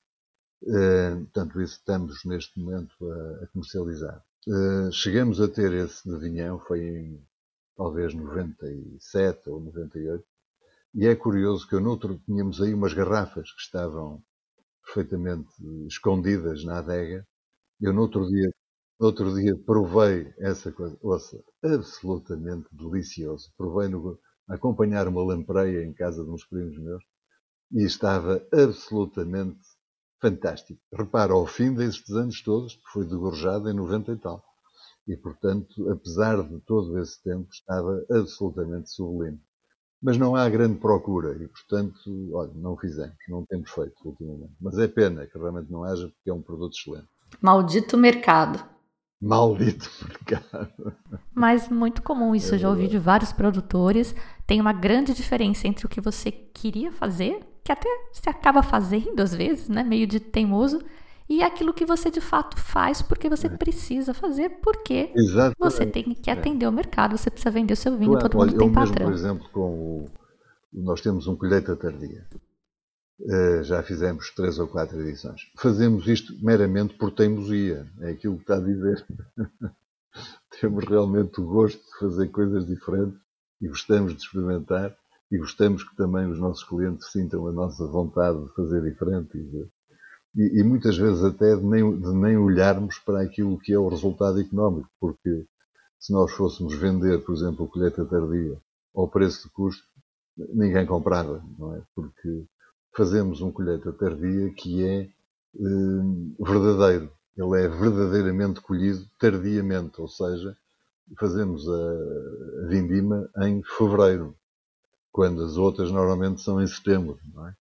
Uh, 0.63 1.25
portanto, 1.25 1.61
isso 1.61 1.75
estamos 1.75 2.25
neste 2.25 2.59
momento 2.59 2.95
a, 3.03 3.45
a 3.45 3.47
comercializar. 3.49 4.23
Uh, 4.49 4.91
chegamos 4.91 5.41
a 5.41 5.47
ter 5.47 5.73
esse 5.75 6.09
de 6.09 6.19
vinhão, 6.19 6.59
foi 6.59 6.83
em 6.83 7.21
talvez 7.77 8.15
97 8.15 9.51
ou 9.51 9.61
98, 9.61 10.25
e 10.95 11.07
é 11.07 11.15
curioso 11.15 11.69
que 11.69 11.75
eu 11.75 11.81
noutro 11.81 12.19
tínhamos 12.25 12.61
aí 12.63 12.73
umas 12.73 12.95
garrafas 12.95 13.53
que 13.53 13.61
estavam 13.61 14.23
perfeitamente 14.85 15.51
escondidas 15.87 16.65
na 16.65 16.79
adega. 16.79 17.27
Eu 17.81 17.93
no 17.93 18.03
outro 18.03 18.27
dia, 18.29 18.51
outro 18.99 19.35
dia 19.35 19.55
provei 19.59 20.33
essa 20.39 20.73
coisa, 20.73 20.97
ouça, 21.03 21.43
absolutamente 21.63 22.67
delicioso. 22.73 23.53
Provei 23.57 23.89
no, 23.89 24.19
acompanhar 24.49 25.07
uma 25.09 25.23
lampreia 25.23 25.85
em 25.85 25.93
casa 25.93 26.25
de 26.25 26.31
uns 26.31 26.45
primos 26.47 26.79
meus 26.79 27.05
e 27.73 27.85
estava 27.85 28.47
absolutamente 28.53 29.61
fantástico. 30.21 30.81
Repara, 30.93 31.35
ao 31.35 31.47
fim 31.47 31.75
destes 31.75 32.11
anos 32.15 32.43
todos, 32.43 32.81
foi 32.93 33.05
degorjado 33.05 33.69
em 33.69 33.75
90 33.75 34.13
e 34.13 34.17
tal 34.17 34.43
e, 35.07 35.17
portanto, 35.17 35.89
apesar 35.91 36.43
de 36.43 36.59
todo 36.61 36.99
esse 36.99 37.23
tempo, 37.23 37.49
estava 37.51 38.05
absolutamente 38.11 38.91
sublime. 38.91 39.41
Mas 40.03 40.19
não 40.19 40.35
há 40.37 40.49
grande 40.49 40.79
procura 40.79 41.33
e, 41.43 41.49
portanto, 41.49 42.31
olha, 42.33 42.53
não 42.55 42.77
fizemos, 42.77 43.17
não 43.29 43.45
temos 43.47 43.71
feito 43.71 43.95
ultimamente. 44.05 44.53
Mas 44.61 44.79
é 44.79 44.89
pena 44.89 45.27
que 45.27 45.39
realmente 45.39 45.71
não 45.71 45.85
haja, 45.85 46.09
porque 46.09 46.31
é 46.31 46.35
um 46.35 46.43
produto 46.43 46.77
excelente. 46.77 47.09
Maldito 47.41 47.97
mercado. 47.97 48.63
Maldito 49.21 49.89
mercado. 50.07 50.93
Mas 51.35 51.69
muito 51.69 52.03
comum 52.03 52.35
isso, 52.35 52.53
é 52.53 52.57
eu 52.57 52.61
já 52.61 52.69
ouvi 52.69 52.89
de 52.89 52.99
vários 52.99 53.33
produtores. 53.33 54.15
Tem 54.47 54.61
uma 54.61 54.73
grande 54.73 55.15
diferença 55.15 55.67
entre 55.67 55.87
o 55.87 55.89
que 55.89 56.01
você 56.01 56.31
queria 56.31 56.93
fazer, 56.93 57.41
que 57.65 57.73
até 57.73 57.89
se 58.13 58.29
acaba 58.29 58.63
fazendo 58.63 59.21
às 59.21 59.35
vezes, 59.35 59.69
né, 59.69 59.83
meio 59.83 60.07
de 60.07 60.21
teimoso, 60.21 60.81
e 61.29 61.43
aquilo 61.43 61.75
que 61.75 61.85
você 61.85 62.11
de 62.11 62.21
fato 62.21 62.59
faz 62.59 63.03
porque 63.03 63.29
você 63.29 63.47
é. 63.47 63.51
precisa 63.51 64.15
fazer, 64.15 64.61
porque 64.61 65.13
Exatamente. 65.15 65.57
você 65.59 65.87
tem 65.87 66.15
que 66.15 66.31
atender 66.31 66.67
é. 66.67 66.69
o 66.69 66.73
mercado, 66.73 67.17
você 67.17 67.31
precisa 67.31 67.51
vender 67.51 67.75
o 67.75 67.77
seu 67.77 67.97
vinho, 67.97 68.19
todo 68.19 68.37
mundo 68.37 68.57
tem 68.57 68.73
patrão. 68.73 69.07
por 69.07 69.15
exemplo, 69.15 69.49
com 69.51 69.61
o, 69.61 70.11
nós 70.73 71.01
temos 71.01 71.27
um 71.27 71.37
colheita 71.37 71.75
tardia. 71.77 72.27
Uh, 73.19 73.63
já 73.63 73.83
fizemos 73.83 74.31
três 74.31 74.59
ou 74.59 74.69
quatro 74.69 75.01
edições. 75.01 75.41
Fazemos 75.57 76.07
isto 76.07 76.35
meramente 76.45 76.95
por 76.95 77.11
teimosia, 77.11 77.91
é 78.01 78.11
aquilo 78.11 78.37
que 78.37 78.43
está 78.43 78.57
a 78.57 78.61
dizer. 78.61 79.07
temos 80.61 80.85
realmente 80.85 81.41
o 81.41 81.47
gosto 81.47 81.83
de 81.83 81.99
fazer 81.99 82.29
coisas 82.29 82.67
diferentes 82.67 83.19
e 83.61 83.69
gostamos 83.69 84.15
de 84.15 84.21
experimentar 84.21 84.97
e 85.31 85.39
gostamos 85.39 85.83
que 85.83 85.97
também 85.97 86.31
os 86.31 86.39
nossos 86.39 86.65
clientes 86.65 87.11
sintam 87.11 87.47
a 87.47 87.53
nossa 87.53 87.87
vontade 87.87 88.43
de 88.45 88.55
fazer 88.55 88.83
diferente 88.83 89.37
e 89.37 89.43
de, 89.43 89.69
e, 90.37 90.61
e, 90.61 90.63
muitas 90.63 90.99
vezes 90.99 91.25
até 91.25 91.57
de 91.57 91.65
nem, 91.65 91.99
de 91.99 92.13
nem 92.13 92.37
olharmos 92.37 92.99
para 92.99 93.23
aquilo 93.23 93.59
que 93.59 93.73
é 93.73 93.79
o 93.79 93.89
resultado 93.89 94.39
económico, 94.39 94.89
porque 95.01 95.47
se 95.99 96.13
nós 96.13 96.31
fôssemos 96.33 96.75
vender, 96.75 97.25
por 97.25 97.35
exemplo, 97.35 97.65
o 97.65 97.69
colheita 97.69 98.05
tardia 98.05 98.61
ao 98.95 99.09
preço 99.09 99.45
de 99.45 99.53
custo, 99.55 99.83
ninguém 100.37 100.85
comprava, 100.85 101.43
não 101.59 101.75
é? 101.75 101.83
Porque 101.95 102.45
fazemos 102.95 103.41
um 103.41 103.51
colheita 103.51 103.93
tardia 103.93 104.51
que 104.51 104.85
é 104.85 105.01
eh, 105.03 106.39
verdadeiro. 106.39 107.11
Ele 107.37 107.63
é 107.63 107.69
verdadeiramente 107.69 108.61
colhido 108.61 109.07
tardiamente, 109.19 110.01
ou 110.01 110.09
seja, 110.09 110.57
fazemos 111.19 111.67
a, 111.69 112.63
a 112.63 112.67
vindima 112.69 113.29
em 113.39 113.63
fevereiro, 113.63 114.35
quando 115.11 115.43
as 115.43 115.57
outras 115.57 115.91
normalmente 115.91 116.43
são 116.43 116.61
em 116.63 116.67
setembro, 116.67 117.19
não 117.33 117.49
é? 117.49 117.55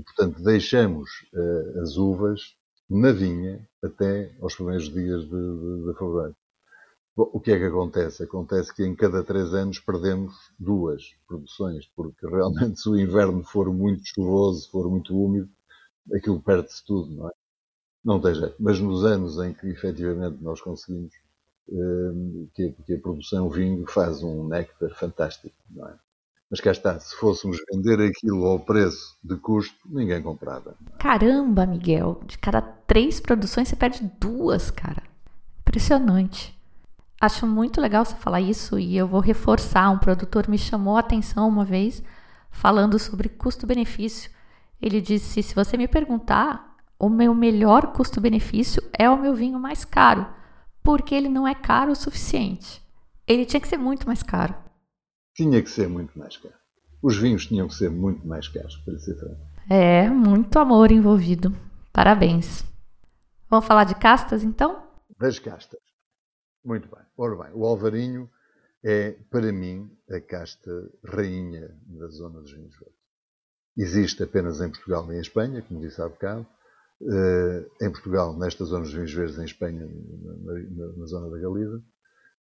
E, 0.00 0.02
portanto, 0.02 0.42
deixamos 0.42 1.10
uh, 1.34 1.82
as 1.82 1.98
uvas 1.98 2.56
na 2.88 3.12
vinha 3.12 3.68
até 3.84 4.34
aos 4.40 4.54
primeiros 4.54 4.88
dias 4.88 5.24
de, 5.24 5.28
de, 5.28 5.86
de 5.86 5.98
fevereiro. 5.98 6.36
Bom, 7.14 7.30
o 7.34 7.38
que 7.38 7.52
é 7.52 7.58
que 7.58 7.66
acontece? 7.66 8.22
Acontece 8.22 8.74
que 8.74 8.82
em 8.82 8.96
cada 8.96 9.22
três 9.22 9.52
anos 9.52 9.78
perdemos 9.78 10.34
duas 10.58 11.14
produções, 11.28 11.86
porque 11.94 12.26
realmente 12.26 12.80
se 12.80 12.88
o 12.88 12.98
inverno 12.98 13.44
for 13.44 13.70
muito 13.70 14.02
chuvoso, 14.06 14.70
for 14.70 14.88
muito 14.88 15.14
úmido, 15.14 15.50
aquilo 16.14 16.40
perde-se 16.40 16.82
tudo, 16.86 17.14
não 17.14 17.28
é? 17.28 17.32
Não 18.02 18.20
tem 18.22 18.34
jeito. 18.34 18.56
Mas 18.58 18.80
nos 18.80 19.04
anos 19.04 19.36
em 19.38 19.52
que 19.52 19.66
efetivamente 19.66 20.42
nós 20.42 20.62
conseguimos 20.62 21.12
eh, 21.68 22.46
que, 22.54 22.94
a 22.94 22.98
produção 22.98 23.50
vinho 23.50 23.86
faz 23.86 24.22
um 24.22 24.48
néctar 24.48 24.94
fantástico, 24.94 25.54
não 25.68 25.88
é? 25.88 25.98
Mas 26.50 26.60
cá 26.60 26.72
está, 26.72 26.98
se 26.98 27.14
fôssemos 27.14 27.58
vender 27.72 28.00
aquilo 28.00 28.44
ao 28.44 28.58
preço 28.58 29.16
de 29.22 29.36
custo, 29.36 29.76
ninguém 29.86 30.20
comprava. 30.20 30.74
Caramba, 30.98 31.64
Miguel, 31.64 32.20
de 32.26 32.36
cada 32.36 32.60
três 32.60 33.20
produções 33.20 33.68
você 33.68 33.76
perde 33.76 34.10
duas, 34.18 34.68
cara. 34.68 35.02
Impressionante. 35.60 36.58
Acho 37.20 37.46
muito 37.46 37.80
legal 37.80 38.04
você 38.04 38.16
falar 38.16 38.40
isso 38.40 38.78
e 38.78 38.96
eu 38.96 39.06
vou 39.06 39.20
reforçar. 39.20 39.90
Um 39.90 39.98
produtor 39.98 40.48
me 40.48 40.58
chamou 40.58 40.96
a 40.96 41.00
atenção 41.00 41.48
uma 41.48 41.64
vez 41.64 42.02
falando 42.50 42.98
sobre 42.98 43.28
custo-benefício. 43.28 44.30
Ele 44.82 45.00
disse: 45.00 45.42
se 45.42 45.54
você 45.54 45.76
me 45.76 45.86
perguntar, 45.86 46.76
o 46.98 47.08
meu 47.08 47.32
melhor 47.32 47.92
custo-benefício 47.92 48.82
é 48.98 49.08
o 49.08 49.20
meu 49.20 49.34
vinho 49.34 49.60
mais 49.60 49.84
caro, 49.84 50.26
porque 50.82 51.14
ele 51.14 51.28
não 51.28 51.46
é 51.46 51.54
caro 51.54 51.92
o 51.92 51.96
suficiente. 51.96 52.82
Ele 53.26 53.44
tinha 53.44 53.60
que 53.60 53.68
ser 53.68 53.76
muito 53.76 54.06
mais 54.06 54.22
caro. 54.22 54.54
Tinha 55.34 55.62
que 55.62 55.70
ser 55.70 55.88
muito 55.88 56.18
mais 56.18 56.36
caro. 56.36 56.54
Os 57.02 57.16
vinhos 57.16 57.46
tinham 57.46 57.68
que 57.68 57.74
ser 57.74 57.90
muito 57.90 58.26
mais 58.26 58.48
caros, 58.48 58.76
para 58.78 58.98
ser 58.98 59.16
franco. 59.18 59.40
É, 59.68 60.08
muito 60.08 60.58
amor 60.58 60.90
envolvido. 60.90 61.54
Parabéns. 61.92 62.64
Vamos 63.48 63.66
falar 63.66 63.84
de 63.84 63.94
castas 63.94 64.42
então? 64.42 64.82
Das 65.18 65.38
castas. 65.38 65.80
Muito 66.64 66.88
bem. 66.88 67.04
Ora 67.16 67.36
bem, 67.44 67.52
o 67.54 67.64
Alvarinho 67.64 68.30
é, 68.82 69.12
para 69.30 69.52
mim, 69.52 69.90
a 70.10 70.20
casta 70.20 70.90
rainha 71.04 71.76
da 71.86 72.08
zona 72.08 72.40
dos 72.40 72.52
vinhos 72.52 72.74
verdes. 72.78 73.00
Existe 73.76 74.22
apenas 74.22 74.60
em 74.60 74.70
Portugal 74.70 75.10
e 75.12 75.16
em 75.16 75.20
Espanha, 75.20 75.62
como 75.62 75.80
disse 75.80 76.00
há 76.00 76.08
bocado. 76.08 76.46
Uh, 77.00 77.64
em 77.80 77.90
Portugal, 77.90 78.36
nesta 78.36 78.64
zona 78.64 78.84
dos 78.84 78.92
vinhos 78.92 79.12
verdes, 79.12 79.38
em 79.38 79.44
Espanha, 79.44 79.86
na, 79.86 80.52
na, 80.52 80.92
na, 80.96 81.06
zona 81.06 81.30
da 81.30 81.38
Galiza. 81.38 81.82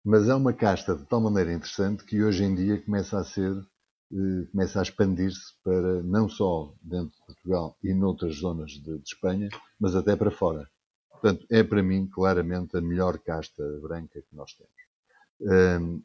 Mas 0.04 0.28
é 0.28 0.34
uma 0.34 0.52
casta 0.52 0.96
de 0.96 1.04
tal 1.04 1.20
maneira 1.20 1.52
interessante 1.52 2.04
que 2.04 2.22
hoje 2.22 2.44
em 2.44 2.54
dia 2.54 2.80
começa 2.80 3.18
a 3.18 3.24
ser, 3.24 3.52
uh, 3.52 4.46
começa 4.50 4.78
a 4.78 4.82
expandir-se 4.82 5.54
para 5.62 6.02
não 6.02 6.28
só 6.28 6.72
dentro 6.82 7.10
de 7.10 7.26
Portugal 7.26 7.76
e 7.82 7.92
noutras 7.92 8.36
zonas 8.36 8.70
de, 8.72 8.98
de 8.98 9.08
Espanha, 9.08 9.48
mas 9.78 9.94
até 9.94 10.16
para 10.16 10.30
fora. 10.30 10.68
Portanto, 11.10 11.46
é 11.50 11.62
para 11.64 11.82
mim 11.82 12.06
claramente 12.06 12.76
a 12.76 12.80
melhor 12.80 13.18
casta 13.18 13.62
branca 13.82 14.22
que 14.22 14.36
nós 14.36 14.52
temos. 14.54 14.88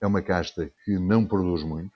É 0.01 0.07
uma 0.07 0.21
casta 0.21 0.71
que 0.83 0.97
não 0.97 1.25
produz 1.25 1.63
muito, 1.63 1.93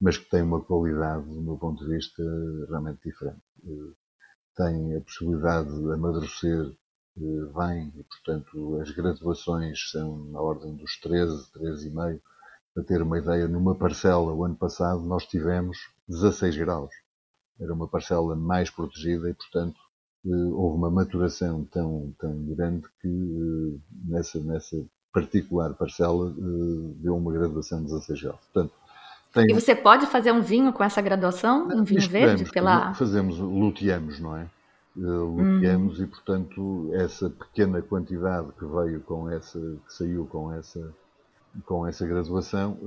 mas 0.00 0.18
que 0.18 0.28
tem 0.28 0.42
uma 0.42 0.60
qualidade, 0.60 1.24
do 1.24 1.40
meu 1.40 1.56
ponto 1.56 1.84
de 1.84 1.90
vista, 1.90 2.22
realmente 2.68 3.00
diferente. 3.04 3.42
Eh, 3.64 3.92
tem 4.56 4.96
a 4.96 5.00
possibilidade 5.00 5.70
de 5.70 5.92
amadurecer 5.92 6.76
eh, 7.16 7.46
bem 7.56 7.92
e, 7.96 8.02
portanto, 8.04 8.80
as 8.80 8.90
graduações 8.90 9.90
são 9.90 10.24
na 10.26 10.40
ordem 10.40 10.74
dos 10.76 10.98
13, 11.00 11.50
13,5. 11.52 12.20
Para 12.74 12.84
ter 12.84 13.02
uma 13.02 13.18
ideia, 13.18 13.46
numa 13.46 13.74
parcela, 13.74 14.32
o 14.32 14.44
ano 14.44 14.56
passado, 14.56 15.00
nós 15.02 15.24
tivemos 15.26 15.78
16 16.08 16.56
graus. 16.56 16.90
Era 17.60 17.72
uma 17.72 17.86
parcela 17.86 18.34
mais 18.34 18.68
protegida 18.68 19.30
e, 19.30 19.34
portanto, 19.34 19.78
houve 20.24 20.78
uma 20.78 20.90
maturação 20.90 21.64
tão, 21.66 22.12
tão 22.18 22.34
grande 22.46 22.86
que 23.00 23.08
eh, 23.08 23.78
nessa, 24.08 24.40
nessa 24.40 24.76
particular 25.12 25.74
parcela 25.74 26.30
eh, 26.30 26.94
deu 26.96 27.16
uma 27.16 27.32
graduação 27.32 27.78
de 27.78 27.86
16 27.86 28.22
graus. 28.22 28.40
Portanto, 28.52 28.74
tem... 29.32 29.50
E 29.50 29.54
você 29.54 29.74
pode 29.74 30.06
fazer 30.06 30.32
um 30.32 30.40
vinho 30.40 30.72
com 30.72 30.82
essa 30.82 31.02
graduação? 31.02 31.68
Um 31.68 31.84
vinho 31.84 32.08
verde? 32.08 32.50
Pela... 32.50 32.94
Fazemos, 32.94 33.38
luteamos, 33.38 34.20
não 34.20 34.36
é? 34.36 34.48
Eh, 34.96 35.00
luteamos 35.00 35.98
hum. 35.98 36.04
e, 36.04 36.06
portanto, 36.06 36.90
essa 36.94 37.30
pequena 37.30 37.82
quantidade 37.82 38.52
que 38.52 38.64
veio 38.64 39.00
com 39.02 39.28
essa, 39.30 39.58
que 39.58 39.92
saiu 39.92 40.26
com 40.26 40.52
essa, 40.52 40.94
com 41.64 41.86
essa 41.86 42.06
graduação, 42.06 42.78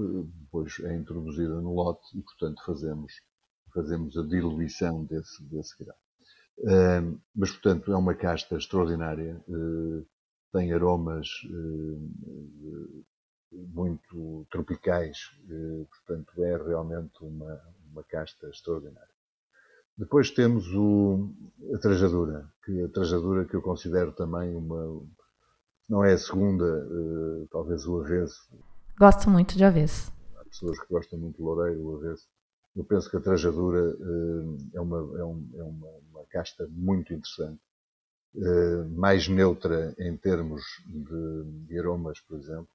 depois 0.42 0.80
é 0.82 0.96
introduzida 0.96 1.62
no 1.62 1.74
lote 1.74 2.18
e, 2.18 2.22
portanto, 2.22 2.64
fazemos, 2.66 3.14
fazemos 3.74 4.18
a 4.18 4.24
diluição 4.24 5.04
desse, 5.06 5.44
desse 5.44 5.84
grau 5.84 5.98
mas, 7.36 7.52
portanto, 7.52 7.92
é 7.92 7.98
uma 7.98 8.16
casta 8.16 8.56
extraordinária, 8.56 9.42
uh, 9.48 10.06
tem 10.52 10.74
aromas 10.74 11.28
uh, 11.46 13.06
muito 13.52 14.48
tropicais, 14.50 15.18
uh, 15.50 15.86
portanto, 15.86 16.44
é 16.44 16.58
realmente 16.58 17.14
uma, 17.22 17.62
uma 17.92 18.04
casta 18.04 18.50
extraordinária. 18.50 19.17
Depois 19.98 20.30
temos 20.30 20.68
o, 20.76 21.34
a 21.74 21.80
trajadura, 21.80 22.48
que 22.64 22.84
a 22.84 22.90
trajadura 22.90 23.46
que 23.46 23.56
eu 23.56 23.62
considero 23.64 24.12
também 24.12 24.54
uma, 24.54 25.02
não 25.90 26.04
é 26.04 26.14
a 26.14 26.18
segunda, 26.18 26.88
talvez 27.50 27.86
o 27.88 28.02
avesso. 28.02 28.40
Gosto 29.00 29.30
muito 29.30 29.58
de 29.58 29.64
avesso. 29.64 30.12
Há 30.36 30.44
pessoas 30.44 30.80
que 30.80 30.94
gostam 30.94 31.18
muito 31.18 31.38
do 31.38 31.44
loureiro, 31.44 31.82
o 31.82 31.96
avesso. 31.96 32.28
Eu 32.76 32.84
penso 32.84 33.10
que 33.10 33.18
a 33.18 33.22
trajadura 33.22 33.98
é 34.76 34.80
uma, 34.80 34.98
é, 35.18 35.24
um, 35.24 35.50
é 35.56 35.64
uma, 35.64 35.90
uma, 36.12 36.26
casta 36.30 36.68
muito 36.70 37.12
interessante, 37.12 37.60
mais 38.92 39.28
neutra 39.28 39.96
em 39.98 40.16
termos 40.16 40.62
de, 40.86 41.66
de, 41.66 41.80
aromas, 41.80 42.20
por 42.20 42.38
exemplo, 42.38 42.70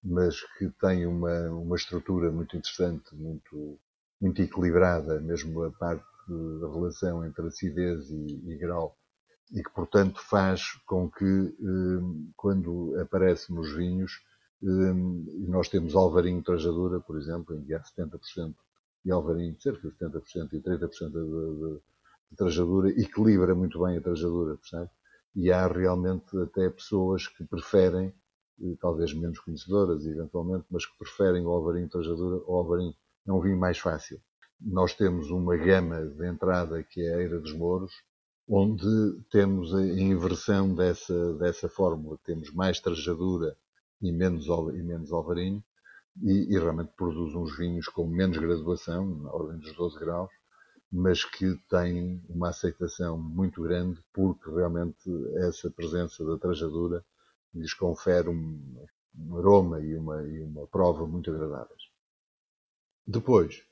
mas 0.00 0.40
que 0.58 0.68
tem 0.80 1.06
uma, 1.06 1.50
uma 1.50 1.74
estrutura 1.74 2.30
muito 2.30 2.56
interessante, 2.56 3.12
muito, 3.16 3.80
muito 4.20 4.40
equilibrada, 4.40 5.20
mesmo 5.20 5.64
a 5.64 5.72
parte 5.72 6.04
da 6.28 6.68
relação 6.68 7.24
entre 7.24 7.46
acidez 7.46 8.10
e, 8.10 8.52
e 8.52 8.56
grau, 8.56 8.96
e 9.52 9.62
que, 9.62 9.70
portanto, 9.70 10.20
faz 10.20 10.72
com 10.86 11.10
que, 11.10 11.54
quando 12.36 12.98
aparece 13.00 13.52
nos 13.52 13.74
vinhos, 13.74 14.12
nós 15.48 15.68
temos 15.68 15.94
alvarinho 15.94 16.42
trajadura, 16.42 17.00
por 17.00 17.18
exemplo, 17.18 17.54
em 17.56 17.64
que 17.64 17.74
há 17.74 17.82
70% 17.82 18.54
e 19.04 19.10
Alvarinho, 19.10 19.60
cerca 19.60 19.88
de 19.88 19.96
70% 19.96 20.52
e 20.52 20.60
30% 20.60 21.10
de, 21.10 21.12
de, 21.12 21.80
de 22.30 22.36
trajadura, 22.36 22.88
equilibra 22.90 23.54
muito 23.54 23.82
bem 23.84 23.96
a 23.96 24.00
trajadura, 24.00 24.56
percebe? 24.56 24.90
E 25.34 25.50
há 25.50 25.66
realmente 25.66 26.36
até 26.38 26.68
pessoas 26.70 27.26
que 27.26 27.44
preferem, 27.44 28.14
eh, 28.62 28.76
talvez 28.80 29.12
menos 29.14 29.40
conhecedoras 29.40 30.06
eventualmente, 30.06 30.66
mas 30.70 30.86
que 30.86 30.96
preferem 30.98 31.44
o 31.44 31.50
Alvarinho 31.50 31.88
trajadura 31.88 32.36
ao 32.46 32.56
Alvarinho. 32.56 32.94
É 33.26 33.32
um 33.32 33.40
vinho 33.40 33.58
mais 33.58 33.78
fácil. 33.78 34.20
Nós 34.64 34.94
temos 34.94 35.30
uma 35.30 35.56
gama 35.56 36.06
de 36.06 36.26
entrada 36.26 36.82
que 36.84 37.00
é 37.00 37.14
a 37.14 37.18
Eira 37.20 37.40
dos 37.40 37.52
Mouros, 37.52 37.92
onde 38.48 38.86
temos 39.30 39.74
a 39.74 39.82
inversão 39.82 40.74
dessa, 40.74 41.34
dessa 41.34 41.68
fórmula. 41.68 42.18
Temos 42.24 42.52
mais 42.52 42.78
trajadura 42.80 43.56
e 44.00 44.12
menos, 44.12 44.46
e 44.46 44.82
menos 44.82 45.12
alvarinho, 45.12 45.62
e, 46.20 46.54
e, 46.54 46.58
realmente 46.58 46.92
produz 46.96 47.34
uns 47.34 47.56
vinhos 47.56 47.88
com 47.88 48.06
menos 48.06 48.38
graduação, 48.38 49.06
na 49.06 49.32
ordem 49.32 49.58
dos 49.58 49.74
12 49.74 49.98
graus, 49.98 50.30
mas 50.90 51.24
que 51.24 51.56
têm 51.70 52.22
uma 52.28 52.50
aceitação 52.50 53.18
muito 53.18 53.62
grande 53.62 53.98
porque 54.12 54.50
realmente 54.50 55.08
essa 55.36 55.70
presença 55.70 56.24
da 56.24 56.36
trajadura 56.36 57.02
lhes 57.54 57.72
confere 57.72 58.28
um, 58.28 58.86
um 59.18 59.38
aroma 59.38 59.80
e 59.80 59.96
uma, 59.96 60.22
e 60.22 60.42
uma 60.42 60.66
prova 60.66 61.06
muito 61.06 61.30
agradáveis. 61.30 61.82
Depois, 63.06 63.64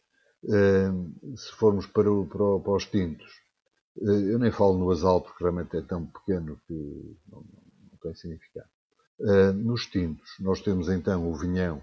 se 0.42 1.53
formos 1.53 1.87
para, 1.87 2.11
o, 2.11 2.26
para, 2.26 2.61
para, 2.61 2.72
os 2.72 2.87
tintos, 2.87 3.31
eh, 3.98 4.33
eu 4.33 4.38
nem 4.38 4.50
falo 4.50 4.79
no 4.79 4.90
asal 4.90 5.20
porque 5.20 5.42
realmente 5.44 5.76
é 5.76 5.83
tão 5.83 6.07
pequeno 6.07 6.61
que 6.66 7.16
não, 7.31 7.44
não 7.90 7.98
tem 8.03 8.14
significado. 8.14 8.68
Eh, 9.20 9.53
nos 9.53 9.87
tintos, 9.87 10.31
nós 10.40 10.62
temos 10.62 10.88
então 10.88 11.31
o 11.31 11.37
vinhão, 11.37 11.83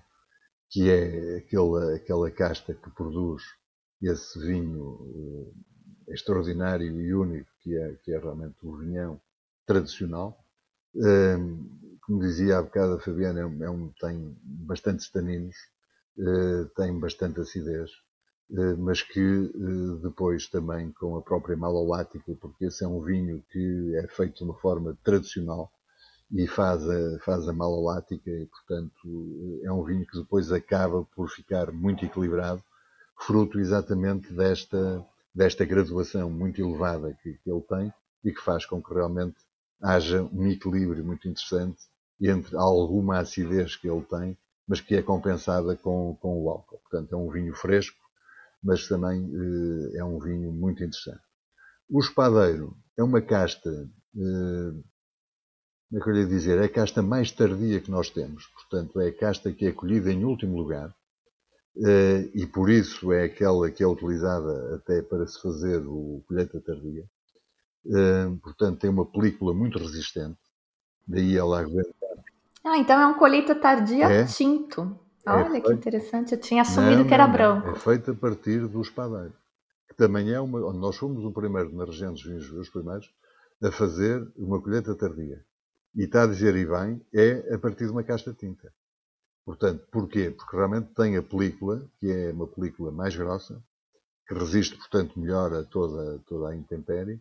que 0.69 0.89
é 0.89 1.37
aquela, 1.37 1.95
aquela 1.95 2.31
casta 2.31 2.73
que 2.73 2.89
produz 2.91 3.43
esse 4.01 4.39
vinho 4.39 5.53
eh, 6.07 6.13
extraordinário 6.13 6.99
e 7.01 7.13
único, 7.13 7.49
que 7.61 7.75
é, 7.77 7.93
que 8.03 8.11
é 8.13 8.17
realmente 8.17 8.57
o 8.63 8.77
vinhão 8.77 9.21
tradicional. 9.65 10.43
Como 12.01 12.21
dizia 12.21 12.57
há 12.57 12.61
bocado 12.63 12.93
a 12.93 12.99
Fabiana, 12.99 13.41
é 13.41 13.45
um, 13.69 13.87
é 13.87 13.91
tem 13.99 14.35
bastantes 14.41 15.11
taninos, 15.11 15.55
tem 16.75 16.97
bastante 16.97 17.41
acidez, 17.41 17.91
mas 18.77 19.01
que 19.01 19.51
depois 20.01 20.47
também 20.47 20.91
com 20.91 21.17
a 21.17 21.21
própria 21.21 21.57
malolática, 21.57 22.33
porque 22.39 22.65
esse 22.65 22.83
é 22.83 22.87
um 22.87 23.01
vinho 23.01 23.43
que 23.51 23.95
é 23.95 24.07
feito 24.07 24.37
de 24.37 24.43
uma 24.43 24.55
forma 24.55 24.97
tradicional, 25.03 25.71
e 26.31 26.45
faz 26.47 26.87
a, 26.89 27.19
faz 27.19 27.47
a 27.47 27.53
malolática 27.53 28.29
e, 28.29 28.45
portanto, 28.47 29.61
é 29.63 29.71
um 29.71 29.83
vinho 29.83 30.05
que 30.05 30.17
depois 30.17 30.51
acaba 30.51 31.03
por 31.15 31.29
ficar 31.29 31.71
muito 31.71 32.05
equilibrado, 32.05 32.61
fruto 33.17 33.59
exatamente 33.59 34.31
desta, 34.33 35.05
desta 35.33 35.65
graduação 35.65 36.29
muito 36.29 36.61
elevada 36.61 37.17
que, 37.23 37.33
que 37.33 37.49
ele 37.49 37.61
tem 37.61 37.93
e 38.23 38.31
que 38.31 38.41
faz 38.41 38.65
com 38.65 38.81
que 38.81 38.93
realmente 38.93 39.37
haja 39.81 40.23
um 40.23 40.47
equilíbrio 40.47 41.03
muito 41.03 41.27
interessante 41.27 41.79
entre 42.19 42.57
alguma 42.57 43.19
acidez 43.19 43.75
que 43.75 43.87
ele 43.87 44.03
tem, 44.03 44.37
mas 44.67 44.81
que 44.81 44.95
é 44.95 45.01
compensada 45.01 45.75
com, 45.75 46.17
com 46.19 46.43
o 46.43 46.49
álcool. 46.49 46.79
Portanto, 46.79 47.13
é 47.13 47.15
um 47.15 47.29
vinho 47.29 47.53
fresco, 47.53 47.97
mas 48.67 48.85
também 48.85 49.31
eh, 49.33 49.99
é 49.99 50.03
um 50.03 50.19
vinho 50.19 50.51
muito 50.51 50.83
interessante. 50.83 51.21
O 51.89 52.01
espadeiro 52.01 52.77
é 52.97 53.01
uma 53.01 53.21
casta, 53.21 53.69
eh, 53.69 54.71
como 55.89 56.01
é 56.01 56.03
que 56.03 56.09
eu 56.09 56.13
lhe 56.13 56.25
dizer, 56.25 56.59
é 56.59 56.65
a 56.65 56.69
casta 56.69 57.01
mais 57.01 57.31
tardia 57.31 57.79
que 57.79 57.89
nós 57.89 58.09
temos. 58.09 58.45
Portanto, 58.47 58.99
é 58.99 59.07
a 59.07 59.17
casta 59.17 59.53
que 59.53 59.65
é 59.65 59.71
colhida 59.71 60.11
em 60.11 60.25
último 60.25 60.57
lugar 60.57 60.93
eh, 61.77 62.29
e 62.33 62.45
por 62.45 62.69
isso 62.69 63.13
é 63.13 63.23
aquela 63.23 63.71
que 63.71 63.81
é 63.81 63.87
utilizada 63.87 64.75
até 64.75 65.01
para 65.01 65.25
se 65.25 65.41
fazer 65.41 65.81
o 65.87 66.21
colheita 66.27 66.59
tardia. 66.59 67.05
Eh, 67.85 68.37
portanto, 68.43 68.81
tem 68.81 68.89
uma 68.89 69.05
película 69.05 69.53
muito 69.53 69.79
resistente, 69.79 70.39
daí 71.07 71.37
ela 71.37 71.61
aguentar. 71.61 72.17
Ah, 72.65 72.77
então 72.77 72.99
é 72.99 73.07
um 73.07 73.13
colheita 73.13 73.55
tardia 73.55 74.11
é, 74.11 74.25
tinto. 74.25 75.06
É 75.27 75.31
Olha 75.31 75.57
é 75.57 75.61
que 75.61 75.73
interessante, 75.73 76.33
eu 76.33 76.39
tinha 76.39 76.61
assumido 76.61 76.99
não, 76.99 77.07
que 77.07 77.13
era 77.13 77.27
não, 77.27 77.33
branco. 77.33 77.69
É 77.69 77.75
feito 77.75 78.11
a 78.11 78.15
partir 78.15 78.67
do 78.67 78.81
espadeiro 78.81 79.33
também 79.97 80.31
é 80.31 80.39
uma. 80.39 80.71
Nós 80.73 80.95
fomos 80.95 81.25
o 81.25 81.31
primeiro 81.31 81.75
na 81.75 81.83
região 81.83 82.13
dos 82.13 82.23
vinhos, 82.23 82.49
os 82.51 82.69
primeiros, 82.69 83.11
a 83.61 83.71
fazer 83.71 84.25
uma 84.37 84.61
colheita 84.61 84.95
tardia. 84.95 85.43
E 85.95 86.03
está 86.03 86.23
a 86.23 86.27
dizer, 86.27 86.55
e 86.55 86.65
bem, 86.65 87.01
é 87.13 87.55
a 87.55 87.57
partir 87.57 87.85
de 87.85 87.91
uma 87.91 88.03
casta 88.03 88.31
tinta. 88.31 88.71
Portanto, 89.43 89.85
porquê? 89.91 90.29
Porque 90.29 90.55
realmente 90.55 90.93
tem 90.93 91.17
a 91.17 91.23
película, 91.23 91.83
que 91.99 92.11
é 92.11 92.31
uma 92.31 92.45
película 92.45 92.91
mais 92.91 93.15
grossa, 93.15 93.59
que 94.27 94.35
resiste, 94.35 94.77
portanto, 94.77 95.19
melhor 95.19 95.51
a 95.53 95.63
toda, 95.63 96.19
toda 96.27 96.49
a 96.49 96.55
intempérie. 96.55 97.19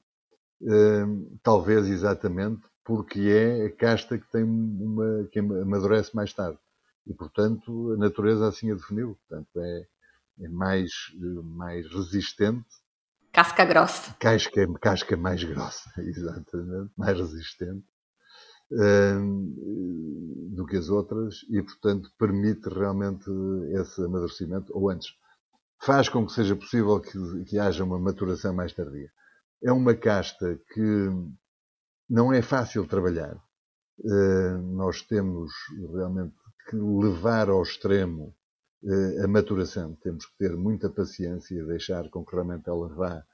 Hum, 0.60 1.38
talvez 1.42 1.86
exatamente 1.86 2.62
porque 2.84 3.20
é 3.20 3.66
a 3.66 3.70
casta 3.70 4.18
que 4.18 4.30
tem 4.30 4.42
uma 4.42 5.26
que 5.30 5.38
amadurece 5.38 6.14
mais 6.14 6.32
tarde. 6.32 6.58
E, 7.06 7.14
portanto, 7.14 7.92
a 7.92 7.96
natureza 7.96 8.48
assim 8.48 8.70
a 8.70 8.74
definiu. 8.74 9.18
Portanto, 9.28 9.60
é, 9.60 9.86
é 10.40 10.48
mais, 10.48 10.90
mais 11.44 11.86
resistente. 11.86 12.66
Casca 13.32 13.64
grossa. 13.64 14.14
Casca, 14.18 14.66
casca 14.80 15.16
mais 15.16 15.44
grossa, 15.44 15.90
exatamente, 16.00 16.90
mais 16.96 17.18
resistente 17.18 17.84
um, 18.70 20.54
do 20.54 20.66
que 20.66 20.76
as 20.76 20.88
outras 20.88 21.44
e, 21.48 21.62
portanto, 21.62 22.10
permite 22.18 22.68
realmente 22.68 23.30
esse 23.74 24.02
amadurecimento, 24.02 24.72
ou 24.76 24.90
antes, 24.90 25.08
faz 25.80 26.08
com 26.08 26.26
que 26.26 26.32
seja 26.32 26.56
possível 26.56 27.00
que, 27.00 27.44
que 27.44 27.58
haja 27.58 27.84
uma 27.84 27.98
maturação 27.98 28.54
mais 28.54 28.72
tardia. 28.72 29.10
É 29.62 29.72
uma 29.72 29.94
casta 29.94 30.58
que 30.72 31.10
não 32.08 32.32
é 32.32 32.42
fácil 32.42 32.86
trabalhar. 32.86 33.36
Uh, 33.98 34.58
nós 34.74 35.00
temos 35.02 35.50
realmente 35.94 36.34
que 36.68 36.76
levar 36.76 37.48
ao 37.48 37.62
extremo 37.62 38.34
eh, 38.84 39.24
a 39.24 39.28
maturação. 39.28 39.94
Temos 40.02 40.26
que 40.26 40.36
ter 40.38 40.56
muita 40.56 40.90
paciência 40.90 41.54
e 41.54 41.66
deixar 41.66 42.08
com 42.10 42.24
que 42.24 42.32
realmente 42.32 42.68
ela 42.68 42.88
vá 42.88 43.24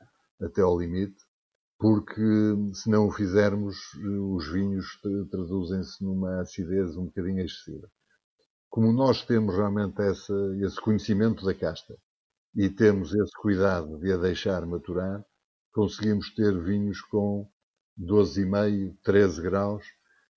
até 0.41 0.61
ao 0.63 0.79
limite, 0.79 1.17
porque 1.79 2.23
se 2.75 2.89
não 2.89 3.09
o 3.09 3.11
fizermos, 3.11 3.77
os 4.35 4.53
vinhos 4.53 4.87
traduzem-se 5.31 6.05
numa 6.05 6.41
acidez 6.41 6.97
um 6.97 7.07
bocadinho 7.07 7.45
excessiva. 7.45 7.89
Como 8.71 8.93
nós 8.93 9.25
temos 9.25 9.55
realmente 9.55 10.01
essa, 10.01 10.35
esse 10.61 10.81
conhecimento 10.81 11.45
da 11.45 11.55
casta 11.55 11.97
e 12.55 12.71
temos 12.71 13.15
esse 13.15 13.33
cuidado 13.33 13.99
de 13.99 14.13
a 14.13 14.17
deixar 14.17 14.65
maturar, 14.67 15.25
conseguimos 15.73 16.35
ter 16.35 16.59
vinhos 16.63 17.01
com 17.03 17.49
12,5, 17.99 18.97
13 19.03 19.43
graus 19.43 19.85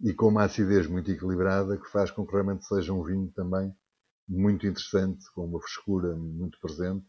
e 0.01 0.13
com 0.13 0.27
uma 0.27 0.43
acidez 0.43 0.88
muito 0.88 1.12
equilibrada 1.12 1.77
que 1.77 1.89
faz 1.89 2.12
com 2.12 2.25
que 2.25 2.34
realmente 2.34 2.65
seja 2.65 2.93
um 2.93 3.03
vinho 3.03 3.31
também 3.36 3.73
muito 4.27 4.65
interessante, 4.65 5.25
com 5.34 5.45
uma 5.45 5.60
frescura 5.60 6.15
muito 6.15 6.60
presente, 6.60 7.05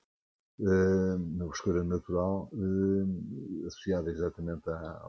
uh, 0.61 1.16
uma 1.16 1.46
frescura 1.49 1.83
natural, 1.83 2.49
uh, 2.53 3.66
associada 3.66 4.11
exatamente 4.11 4.68
à, 4.68 5.03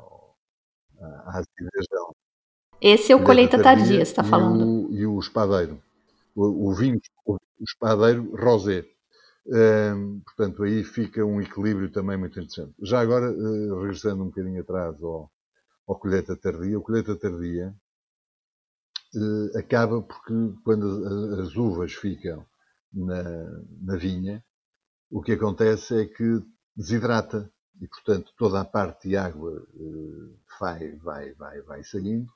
à, 0.99 1.39
acidez 1.39 1.87
dela. 1.91 2.11
Esse 2.81 3.11
é 3.11 3.15
o 3.15 3.23
colheita 3.23 3.61
tardia, 3.61 4.01
está 4.01 4.23
falando. 4.23 4.87
O, 4.89 4.93
e 4.93 5.05
o 5.05 5.19
espadeiro. 5.19 5.81
O, 6.35 6.69
o 6.69 6.73
vinho, 6.73 6.99
o, 7.25 7.37
espadeiro 7.59 8.35
rosé. 8.35 8.85
Uh, 9.47 10.21
portanto, 10.25 10.63
aí 10.63 10.83
fica 10.83 11.25
um 11.25 11.41
equilíbrio 11.41 11.91
também 11.91 12.17
muito 12.17 12.39
interessante. 12.39 12.73
Já 12.81 12.99
agora, 12.99 13.31
uh, 13.31 13.81
regressando 13.81 14.23
um 14.23 14.27
bocadinho 14.27 14.61
atrás 14.61 15.01
ao, 15.01 15.31
ao 15.87 15.97
colheita 15.97 16.35
tardia, 16.35 16.77
o 16.77 16.81
colheita 16.81 17.15
tardia 17.15 17.73
eh, 19.15 19.59
acaba 19.59 20.01
porque 20.01 20.33
quando 20.63 20.85
as 21.41 21.55
uvas 21.55 21.93
ficam 21.93 22.45
na, 22.93 23.23
na 23.81 23.95
vinha, 23.95 24.43
o 25.09 25.21
que 25.21 25.31
acontece 25.33 26.01
é 26.01 26.05
que 26.05 26.43
desidrata 26.75 27.49
e, 27.81 27.87
portanto, 27.87 28.33
toda 28.37 28.59
a 28.59 28.65
parte 28.65 29.07
de 29.07 29.15
água 29.15 29.65
eh, 29.75 30.35
vai, 30.59 30.95
vai, 30.97 31.33
vai, 31.33 31.61
vai 31.61 31.83
saindo. 31.83 32.31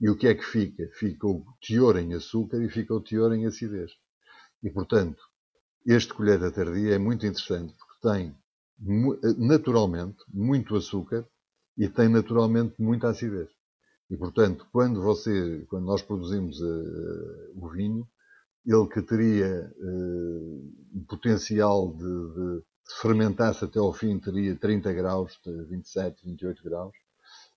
E 0.00 0.08
o 0.10 0.16
que 0.16 0.26
é 0.28 0.34
que 0.34 0.44
fica? 0.44 0.88
Fica 0.94 1.26
o 1.26 1.44
teor 1.66 1.96
em 1.98 2.14
açúcar 2.14 2.62
e 2.62 2.68
fica 2.68 2.94
o 2.94 3.00
teor 3.00 3.32
em 3.34 3.46
acidez. 3.46 3.92
E, 4.62 4.70
portanto, 4.70 5.22
este 5.86 6.12
colheita 6.12 6.52
tardia 6.52 6.94
é 6.94 6.98
muito 6.98 7.24
interessante 7.26 7.74
porque 7.74 8.08
tem 8.08 8.36
naturalmente 9.38 10.18
muito 10.28 10.76
açúcar 10.76 11.26
e 11.76 11.88
tem 11.88 12.08
naturalmente 12.08 12.74
muita 12.78 13.08
acidez. 13.08 13.48
E, 14.10 14.16
portanto, 14.16 14.66
quando 14.72 15.00
você, 15.00 15.64
quando 15.68 15.84
nós 15.84 16.02
produzimos 16.02 16.60
uh, 16.60 17.52
o 17.54 17.68
vinho, 17.68 18.06
ele 18.66 18.88
que 18.88 19.00
teria 19.02 19.72
uh, 19.78 20.72
um 20.94 21.04
potencial 21.08 21.92
de, 21.92 22.02
de, 22.02 22.58
de 22.58 23.00
fermentar-se 23.00 23.64
até 23.64 23.78
ao 23.78 23.92
fim, 23.92 24.18
teria 24.18 24.56
30 24.56 24.92
graus, 24.92 25.38
27, 25.68 26.24
28 26.24 26.64
graus. 26.64 26.92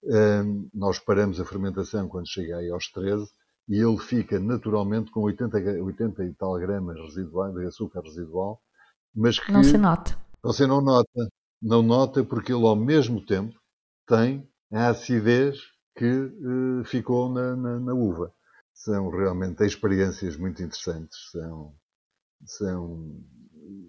Uh, 0.03 0.69
nós 0.73 0.99
paramos 0.99 1.39
a 1.39 1.45
fermentação 1.45 2.07
quando 2.07 2.27
chega 2.27 2.57
aí 2.57 2.69
aos 2.69 2.91
13 2.91 3.25
e 3.67 3.79
ele 3.79 3.97
fica 3.97 4.39
naturalmente 4.39 5.09
com 5.09 5.21
80, 5.21 5.57
80 5.81 6.25
e 6.25 6.33
tal 6.33 6.59
gramas 6.59 6.99
residual, 6.99 7.53
de 7.53 7.65
açúcar 7.65 8.01
residual, 8.01 8.61
mas 9.15 9.39
que 9.39 9.51
não 9.51 9.63
se 9.63 9.77
nota. 9.77 10.17
Você 10.43 10.67
não 10.67 10.81
nota, 10.81 11.29
não 11.61 11.81
nota 11.81 12.23
porque 12.23 12.51
ele 12.51 12.65
ao 12.65 12.75
mesmo 12.75 13.25
tempo 13.25 13.57
tem 14.07 14.47
a 14.71 14.89
acidez 14.89 15.59
que 15.95 16.05
uh, 16.05 16.83
ficou 16.85 17.29
na, 17.29 17.55
na, 17.55 17.79
na, 17.79 17.93
uva. 17.93 18.33
São 18.73 19.09
realmente 19.09 19.63
experiências 19.63 20.35
muito 20.35 20.61
interessantes, 20.63 21.29
são, 21.31 21.75
são 22.45 23.23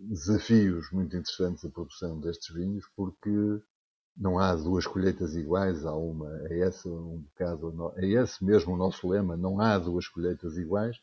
desafios 0.08 0.90
muito 0.92 1.16
interessantes 1.16 1.64
a 1.64 1.70
produção 1.70 2.20
destes 2.20 2.54
vinhos, 2.54 2.84
porque 2.94 3.60
não 4.16 4.38
há 4.38 4.54
duas 4.54 4.86
colheitas 4.86 5.34
iguais, 5.34 5.84
há 5.84 5.94
uma, 5.94 6.30
é 6.48 6.68
esse 6.68 6.86
um 6.86 7.24
bocado, 7.30 7.92
é 7.96 8.06
esse 8.06 8.44
mesmo 8.44 8.74
o 8.74 8.76
nosso 8.76 9.08
lema, 9.08 9.36
não 9.36 9.60
há 9.60 9.78
duas 9.78 10.06
colheitas 10.06 10.56
iguais, 10.56 10.96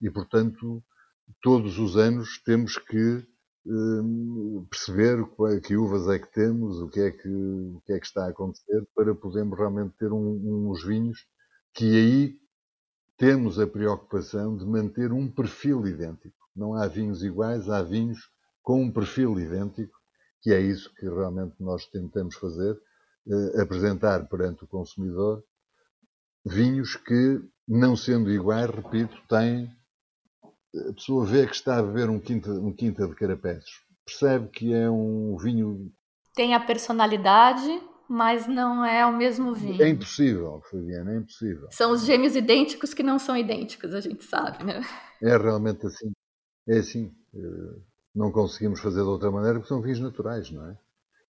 e 0.00 0.10
portanto 0.10 0.82
todos 1.40 1.78
os 1.78 1.96
anos 1.96 2.40
temos 2.44 2.76
que 2.76 3.26
Hum, 3.64 4.66
perceber 4.68 5.24
que 5.62 5.76
uvas 5.76 6.08
é 6.08 6.18
que 6.18 6.32
temos, 6.32 6.80
o 6.80 6.88
que 6.88 7.00
é 7.00 7.10
que, 7.12 7.28
o 7.28 7.80
que, 7.86 7.92
é 7.92 8.00
que 8.00 8.06
está 8.06 8.26
a 8.26 8.30
acontecer, 8.30 8.84
para 8.94 9.14
podermos 9.14 9.56
realmente 9.56 9.94
ter 9.98 10.12
um, 10.12 10.70
uns 10.70 10.84
vinhos 10.84 11.26
que 11.72 11.84
aí 11.84 12.40
temos 13.16 13.60
a 13.60 13.66
preocupação 13.66 14.56
de 14.56 14.66
manter 14.66 15.12
um 15.12 15.30
perfil 15.30 15.86
idêntico. 15.86 16.36
Não 16.56 16.74
há 16.74 16.88
vinhos 16.88 17.22
iguais, 17.22 17.68
há 17.68 17.82
vinhos 17.82 18.18
com 18.62 18.82
um 18.82 18.90
perfil 18.92 19.38
idêntico, 19.38 19.96
que 20.40 20.52
é 20.52 20.60
isso 20.60 20.92
que 20.94 21.08
realmente 21.08 21.54
nós 21.60 21.86
tentamos 21.86 22.34
fazer, 22.34 22.76
eh, 23.28 23.62
apresentar 23.62 24.28
perante 24.28 24.64
o 24.64 24.66
consumidor 24.66 25.44
vinhos 26.44 26.96
que, 26.96 27.40
não 27.66 27.96
sendo 27.96 28.30
iguais, 28.30 28.68
repito, 28.68 29.16
têm 29.28 29.70
a 30.74 30.92
pessoa 30.92 31.24
vê 31.26 31.46
que 31.46 31.54
está 31.54 31.78
a 31.78 31.82
beber 31.82 32.08
um 32.08 32.18
quinta, 32.18 32.50
um 32.50 32.72
quinta 32.72 33.06
de 33.06 33.14
carapés. 33.14 33.64
Percebe 34.04 34.48
que 34.48 34.72
é 34.72 34.90
um 34.90 35.36
vinho. 35.36 35.92
Tem 36.34 36.54
a 36.54 36.60
personalidade, 36.60 37.80
mas 38.08 38.46
não 38.46 38.84
é 38.84 39.04
o 39.06 39.12
mesmo 39.16 39.54
vinho. 39.54 39.82
É 39.82 39.88
impossível, 39.88 40.62
Fabiana, 40.70 41.12
é 41.12 41.16
impossível. 41.18 41.68
São 41.70 41.92
os 41.92 42.04
gêmeos 42.04 42.34
idênticos 42.34 42.94
que 42.94 43.02
não 43.02 43.18
são 43.18 43.36
idênticos, 43.36 43.94
a 43.94 44.00
gente 44.00 44.24
sabe, 44.24 44.64
né? 44.64 44.80
É 45.22 45.36
realmente 45.36 45.86
assim. 45.86 46.12
É 46.68 46.78
assim. 46.78 47.14
Eh, 47.34 47.80
não 48.14 48.30
conseguimos 48.30 48.80
fazer 48.80 49.02
de 49.02 49.08
outra 49.08 49.30
maneira 49.30 49.58
porque 49.58 49.68
são 49.68 49.80
vinhos 49.80 50.00
naturais, 50.00 50.50
não 50.50 50.66
é? 50.68 50.76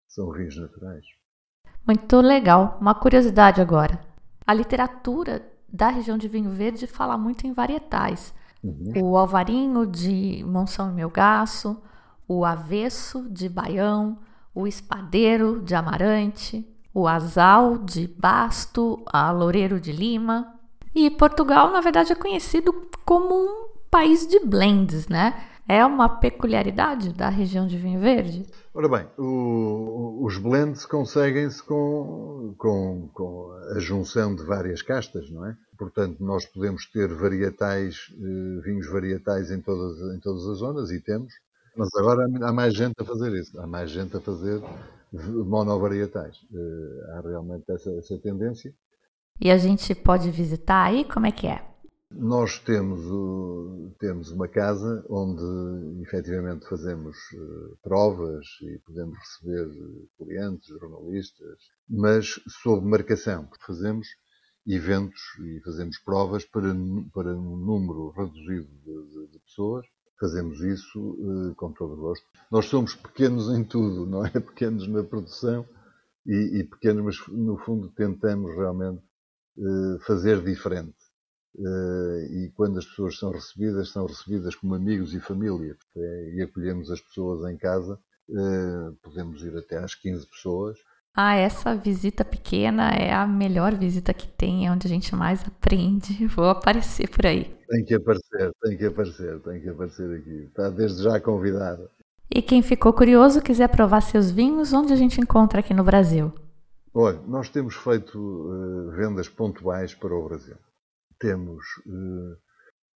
São 0.08 0.30
vinhos 0.32 0.56
naturais. 0.56 1.04
Muito 1.86 2.20
legal. 2.20 2.78
Uma 2.80 2.94
curiosidade 2.94 3.60
agora. 3.60 4.00
A 4.46 4.54
literatura 4.54 5.42
da 5.68 5.88
região 5.88 6.18
de 6.18 6.28
vinho 6.28 6.50
verde 6.50 6.86
fala 6.86 7.16
muito 7.16 7.46
em 7.46 7.52
varietais. 7.52 8.34
Uhum. 8.62 8.92
O 9.02 9.16
Alvarinho 9.16 9.86
de 9.86 10.44
Monção 10.46 10.90
e 10.90 10.94
Melgaço, 10.94 11.80
o 12.28 12.44
Avesso 12.44 13.28
de 13.28 13.48
Baião, 13.48 14.18
o 14.54 14.66
Espadeiro 14.66 15.60
de 15.60 15.74
Amarante, 15.74 16.66
o 16.94 17.08
Azal 17.08 17.78
de 17.78 18.06
Basto, 18.06 19.02
a 19.06 19.30
Loureiro 19.30 19.80
de 19.80 19.92
Lima. 19.92 20.54
E 20.94 21.10
Portugal, 21.10 21.72
na 21.72 21.80
verdade, 21.80 22.12
é 22.12 22.14
conhecido 22.14 22.88
como 23.04 23.34
um 23.34 23.68
país 23.90 24.26
de 24.26 24.40
blends, 24.40 25.08
né? 25.08 25.34
É 25.68 25.84
uma 25.84 26.08
peculiaridade 26.08 27.12
da 27.12 27.28
região 27.28 27.66
de 27.66 27.78
vinho 27.78 28.00
verde? 28.00 28.44
Ora 28.74 28.88
bem, 28.88 29.06
o, 29.16 30.24
os 30.24 30.36
blends 30.36 30.84
conseguem-se 30.84 31.62
com, 31.62 32.54
com, 32.58 33.08
com, 33.14 33.52
a 33.74 33.78
junção 33.78 34.34
de 34.34 34.44
várias 34.44 34.82
castas, 34.82 35.30
não 35.30 35.46
é? 35.46 35.56
Portanto, 35.78 36.22
nós 36.22 36.44
podemos 36.46 36.86
ter 36.86 37.08
varietais, 37.14 38.12
eh, 38.12 38.60
vinhos 38.62 38.88
varietais 38.90 39.50
em 39.50 39.60
todas, 39.60 39.98
em 40.14 40.20
todas 40.20 40.46
as 40.48 40.58
zonas, 40.58 40.90
e 40.90 41.00
temos, 41.00 41.32
mas 41.76 41.88
agora 41.94 42.26
há 42.42 42.52
mais 42.52 42.74
gente 42.74 42.94
a 42.98 43.04
fazer 43.04 43.32
isso, 43.32 43.58
há 43.60 43.66
mais 43.66 43.90
gente 43.90 44.16
a 44.16 44.20
fazer 44.20 44.60
monovarietais. 45.12 46.36
Eh, 46.52 47.12
há 47.12 47.20
realmente 47.20 47.64
essa, 47.70 47.90
essa 47.92 48.18
tendência. 48.18 48.74
E 49.40 49.50
a 49.50 49.56
gente 49.56 49.94
pode 49.94 50.30
visitar 50.30 50.84
aí? 50.84 51.04
Como 51.04 51.26
é 51.26 51.32
que 51.32 51.46
é? 51.46 51.71
Nós 52.14 52.58
temos, 52.58 53.00
temos 53.98 54.30
uma 54.30 54.46
casa 54.48 55.04
onde 55.08 56.02
efetivamente 56.02 56.68
fazemos 56.68 57.16
eh, 57.34 57.74
provas 57.82 58.46
e 58.62 58.78
podemos 58.80 59.18
receber 59.18 59.68
clientes, 60.18 60.68
jornalistas, 60.68 61.58
mas 61.88 62.40
sob 62.62 62.86
marcação, 62.86 63.46
porque 63.46 63.64
fazemos 63.64 64.06
eventos 64.66 65.20
e 65.40 65.60
fazemos 65.64 65.98
provas 65.98 66.44
para, 66.44 66.74
para 67.12 67.36
um 67.36 67.56
número 67.56 68.10
reduzido 68.10 68.68
de, 68.84 69.10
de, 69.10 69.32
de 69.32 69.38
pessoas. 69.40 69.86
Fazemos 70.20 70.60
isso 70.60 71.00
uh, 71.00 71.54
com 71.56 71.72
todo 71.72 71.94
o 71.94 71.96
gosto. 71.96 72.24
Nós 72.50 72.66
somos 72.66 72.94
pequenos 72.94 73.48
em 73.48 73.64
tudo, 73.64 74.06
não 74.10 74.24
é? 74.24 74.30
Pequenos 74.30 74.86
na 74.86 75.02
produção 75.02 75.66
e, 76.26 76.60
e 76.60 76.64
pequenos, 76.64 77.04
mas 77.04 77.28
no 77.28 77.56
fundo 77.58 77.88
tentamos 77.90 78.54
realmente 78.54 79.02
fazer 80.06 80.42
diferente. 80.42 80.96
Uh, 81.54 82.24
e 82.30 82.52
quando 82.56 82.78
as 82.78 82.86
pessoas 82.86 83.18
são 83.18 83.30
recebidas, 83.30 83.90
são 83.90 84.06
recebidas 84.06 84.54
como 84.54 84.74
amigos 84.74 85.14
e 85.14 85.20
família. 85.20 85.76
É, 85.96 86.32
e 86.34 86.42
acolhemos 86.42 86.90
as 86.90 87.00
pessoas 87.00 87.50
em 87.50 87.56
casa. 87.56 87.98
podemos 89.02 89.42
ir 89.42 89.56
até 89.56 89.78
às 89.78 89.94
15 89.94 90.26
pessoas 90.26 90.78
ah, 91.14 91.34
essa 91.34 91.74
visita 91.74 92.24
pequena 92.24 92.90
é 92.92 93.12
a 93.12 93.26
melhor 93.26 93.74
visita 93.74 94.14
que 94.14 94.26
tem, 94.26 94.66
é 94.66 94.72
onde 94.72 94.86
a 94.86 94.90
gente 94.90 95.14
mais 95.14 95.46
aprende. 95.46 96.26
Vou 96.34 96.48
aparecer 96.48 97.08
por 97.10 97.26
aí. 97.26 97.54
Tem 97.68 97.84
que 97.84 97.94
aparecer, 97.94 98.50
tem 98.62 98.76
que 98.78 98.86
aparecer, 98.86 99.40
tem 99.40 99.60
que 99.60 99.68
aparecer 99.68 100.16
aqui. 100.16 100.44
Está 100.48 100.70
desde 100.70 101.02
já 101.02 101.20
convidada. 101.20 101.90
E 102.30 102.40
quem 102.40 102.62
ficou 102.62 102.94
curioso, 102.94 103.42
quiser 103.42 103.68
provar 103.68 104.00
seus 104.00 104.30
vinhos, 104.30 104.72
onde 104.72 104.90
a 104.90 104.96
gente 104.96 105.20
encontra 105.20 105.60
aqui 105.60 105.74
no 105.74 105.84
Brasil? 105.84 106.32
Olha, 106.94 107.20
nós 107.26 107.50
temos 107.50 107.74
feito 107.76 108.18
uh, 108.18 108.90
vendas 108.92 109.28
pontuais 109.28 109.94
para 109.94 110.14
o 110.14 110.24
Brasil. 110.26 110.56
Temos 111.22 111.64
uh, 111.86 112.36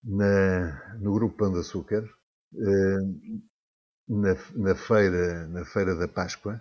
na, 0.03 0.97
no 0.97 1.13
Grupo 1.13 1.37
Pão 1.37 1.53
de 1.53 1.59
Açúcar, 1.59 2.03
uh, 2.03 3.41
na, 4.07 4.35
na, 4.55 4.75
feira, 4.75 5.47
na 5.47 5.63
Feira 5.63 5.95
da 5.95 6.07
Páscoa, 6.07 6.59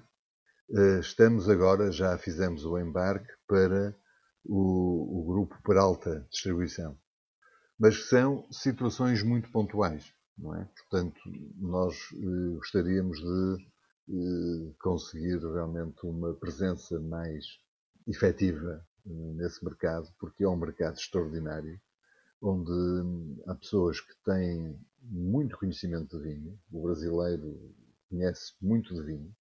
eh, 0.70 1.00
estamos 1.00 1.48
agora, 1.48 1.90
já 1.90 2.16
fizemos 2.18 2.64
o 2.64 2.78
embarque 2.78 3.32
para 3.46 3.94
o, 4.44 5.20
o 5.20 5.24
grupo 5.26 5.56
Peralta 5.62 6.26
Distribuição. 6.30 6.98
Mas 7.78 8.08
são 8.08 8.46
situações 8.50 9.22
muito 9.22 9.50
pontuais, 9.50 10.12
não 10.36 10.54
é? 10.54 10.68
Portanto, 10.76 11.20
nós 11.56 11.94
eh, 12.14 12.56
gostaríamos 12.56 13.18
de 13.18 13.66
eh, 14.10 14.74
conseguir 14.80 15.38
realmente 15.38 16.04
uma 16.04 16.34
presença 16.34 16.98
mais 17.00 17.44
efetiva 18.06 18.86
nesse 19.04 19.64
mercado, 19.64 20.08
porque 20.18 20.44
é 20.44 20.48
um 20.48 20.56
mercado 20.56 20.94
extraordinário, 20.94 21.80
onde 22.40 22.70
hum, 22.70 23.42
há 23.46 23.54
pessoas 23.54 24.00
que 24.00 24.14
têm 24.24 24.78
muito 25.02 25.58
conhecimento 25.58 26.18
de 26.18 26.24
vinho. 26.24 26.58
O 26.72 26.82
brasileiro 26.82 27.74
conhece 28.08 28.54
muito 28.60 28.94
de 28.94 29.02
vinho 29.02 29.34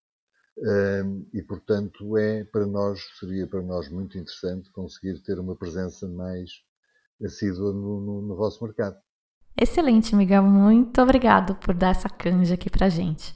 e, 1.33 1.41
portanto, 1.41 2.17
é 2.17 2.43
para 2.43 2.65
nós, 2.65 2.99
seria 3.19 3.47
para 3.47 3.61
nós 3.61 3.89
muito 3.89 4.17
interessante 4.17 4.69
conseguir 4.71 5.19
ter 5.23 5.39
uma 5.39 5.55
presença 5.55 6.07
mais 6.07 6.51
assídua 7.23 7.73
no, 7.73 7.99
no, 7.99 8.21
no 8.21 8.35
vosso 8.35 8.63
mercado. 8.63 8.97
Excelente, 9.59 10.15
Miguel. 10.15 10.43
Muito 10.43 11.01
obrigado 11.01 11.55
por 11.55 11.73
dar 11.73 11.91
essa 11.91 12.09
canja 12.09 12.55
aqui 12.55 12.69
para 12.69 12.89
gente. 12.89 13.35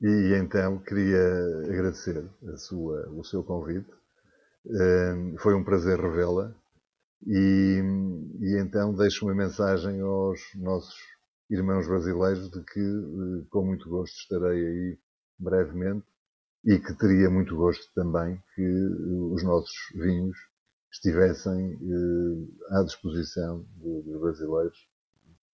E 0.00 0.34
então 0.36 0.78
queria 0.78 1.20
agradecer 1.64 2.24
a 2.52 2.56
sua, 2.56 3.08
o 3.10 3.24
seu 3.24 3.42
convite. 3.42 3.90
Foi 5.38 5.54
um 5.54 5.64
prazer 5.64 5.98
revê-la. 5.98 6.54
E, 7.26 7.80
e, 8.40 8.60
então 8.60 8.94
deixo 8.94 9.24
uma 9.24 9.34
mensagem 9.34 10.00
aos 10.00 10.40
nossos 10.56 10.96
irmãos 11.48 11.86
brasileiros 11.86 12.50
de 12.50 12.62
que, 12.64 12.80
eh, 12.80 13.46
com 13.50 13.64
muito 13.64 13.88
gosto, 13.88 14.16
estarei 14.16 14.66
aí 14.66 14.98
brevemente 15.38 16.06
e 16.64 16.78
que 16.78 16.94
teria 16.94 17.28
muito 17.30 17.54
gosto 17.56 17.92
também 17.94 18.42
que 18.54 18.62
eh, 18.62 19.34
os 19.34 19.44
nossos 19.44 19.76
vinhos 19.94 20.36
estivessem 20.90 21.74
eh, 21.74 22.76
à 22.76 22.82
disposição 22.82 23.64
dos 23.76 24.20
brasileiros 24.20 24.88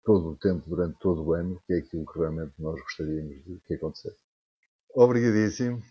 todo 0.04 0.30
o 0.30 0.36
tempo, 0.36 0.68
durante 0.70 0.98
todo 1.00 1.22
o 1.22 1.34
ano, 1.34 1.60
que 1.66 1.74
é 1.74 1.78
aquilo 1.78 2.06
que 2.06 2.18
realmente 2.18 2.54
nós 2.58 2.80
gostaríamos 2.80 3.44
de 3.44 3.60
que 3.66 3.74
acontecesse. 3.74 4.22
Obrigadíssimo. 4.94 5.82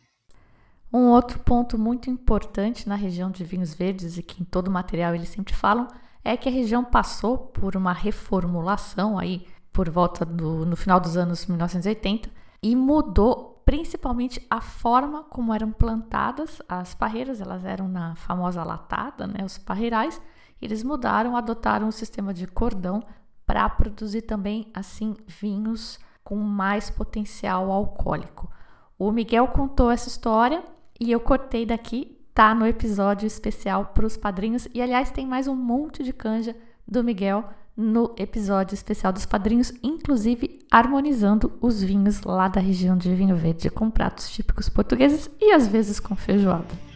Um 0.91 1.09
outro 1.09 1.39
ponto 1.39 1.77
muito 1.77 2.09
importante 2.09 2.87
na 2.87 2.95
região 2.95 3.29
de 3.29 3.43
vinhos 3.43 3.73
verdes 3.73 4.17
e 4.17 4.23
que 4.23 4.41
em 4.41 4.45
todo 4.45 4.67
o 4.67 4.71
material 4.71 5.13
eles 5.13 5.29
sempre 5.29 5.53
falam 5.53 5.87
é 6.23 6.35
que 6.37 6.47
a 6.47 6.51
região 6.51 6.83
passou 6.83 7.37
por 7.37 7.75
uma 7.75 7.93
reformulação 7.93 9.17
aí 9.17 9.45
por 9.71 9.89
volta 9.89 10.25
do 10.25 10.65
no 10.65 10.75
final 10.75 10.99
dos 10.99 11.17
anos 11.17 11.45
1980 11.45 12.29
e 12.63 12.75
mudou 12.75 13.61
principalmente 13.65 14.45
a 14.49 14.61
forma 14.61 15.23
como 15.23 15.53
eram 15.53 15.71
plantadas 15.71 16.61
as 16.69 16.95
parreiras, 16.95 17.41
elas 17.41 17.65
eram 17.65 17.87
na 17.87 18.15
famosa 18.15 18.63
latada, 18.63 19.27
né, 19.27 19.43
os 19.43 19.57
parreirais, 19.57 20.21
eles 20.61 20.83
mudaram, 20.83 21.35
adotaram 21.35 21.89
o 21.89 21.91
sistema 21.91 22.33
de 22.33 22.47
cordão 22.47 23.03
para 23.45 23.69
produzir 23.69 24.21
também 24.21 24.71
assim 24.73 25.15
vinhos 25.27 25.99
com 26.23 26.37
mais 26.37 26.89
potencial 26.89 27.71
alcoólico. 27.71 28.49
O 28.97 29.11
Miguel 29.11 29.47
contou 29.49 29.91
essa 29.91 30.07
história 30.07 30.63
e 30.99 31.11
eu 31.11 31.19
cortei 31.19 31.65
daqui, 31.65 32.17
tá 32.33 32.53
no 32.53 32.65
episódio 32.65 33.25
especial 33.25 33.85
para 33.93 34.05
os 34.05 34.17
padrinhos 34.17 34.67
e 34.73 34.81
aliás 34.81 35.11
tem 35.11 35.25
mais 35.25 35.47
um 35.47 35.55
monte 35.55 36.03
de 36.03 36.13
canja 36.13 36.55
do 36.87 37.03
Miguel 37.03 37.43
no 37.75 38.15
episódio 38.17 38.73
especial 38.73 39.13
dos 39.13 39.25
padrinhos, 39.25 39.71
inclusive 39.83 40.59
harmonizando 40.71 41.53
os 41.61 41.83
vinhos 41.83 42.21
lá 42.23 42.47
da 42.47 42.59
região 42.59 42.97
de 42.97 43.13
vinho 43.13 43.35
verde 43.35 43.69
com 43.69 43.91
pratos 43.91 44.29
típicos 44.31 44.67
portugueses 44.67 45.29
e 45.39 45.51
às 45.51 45.67
vezes 45.67 45.99
com 45.99 46.15
feijoada. 46.15 46.87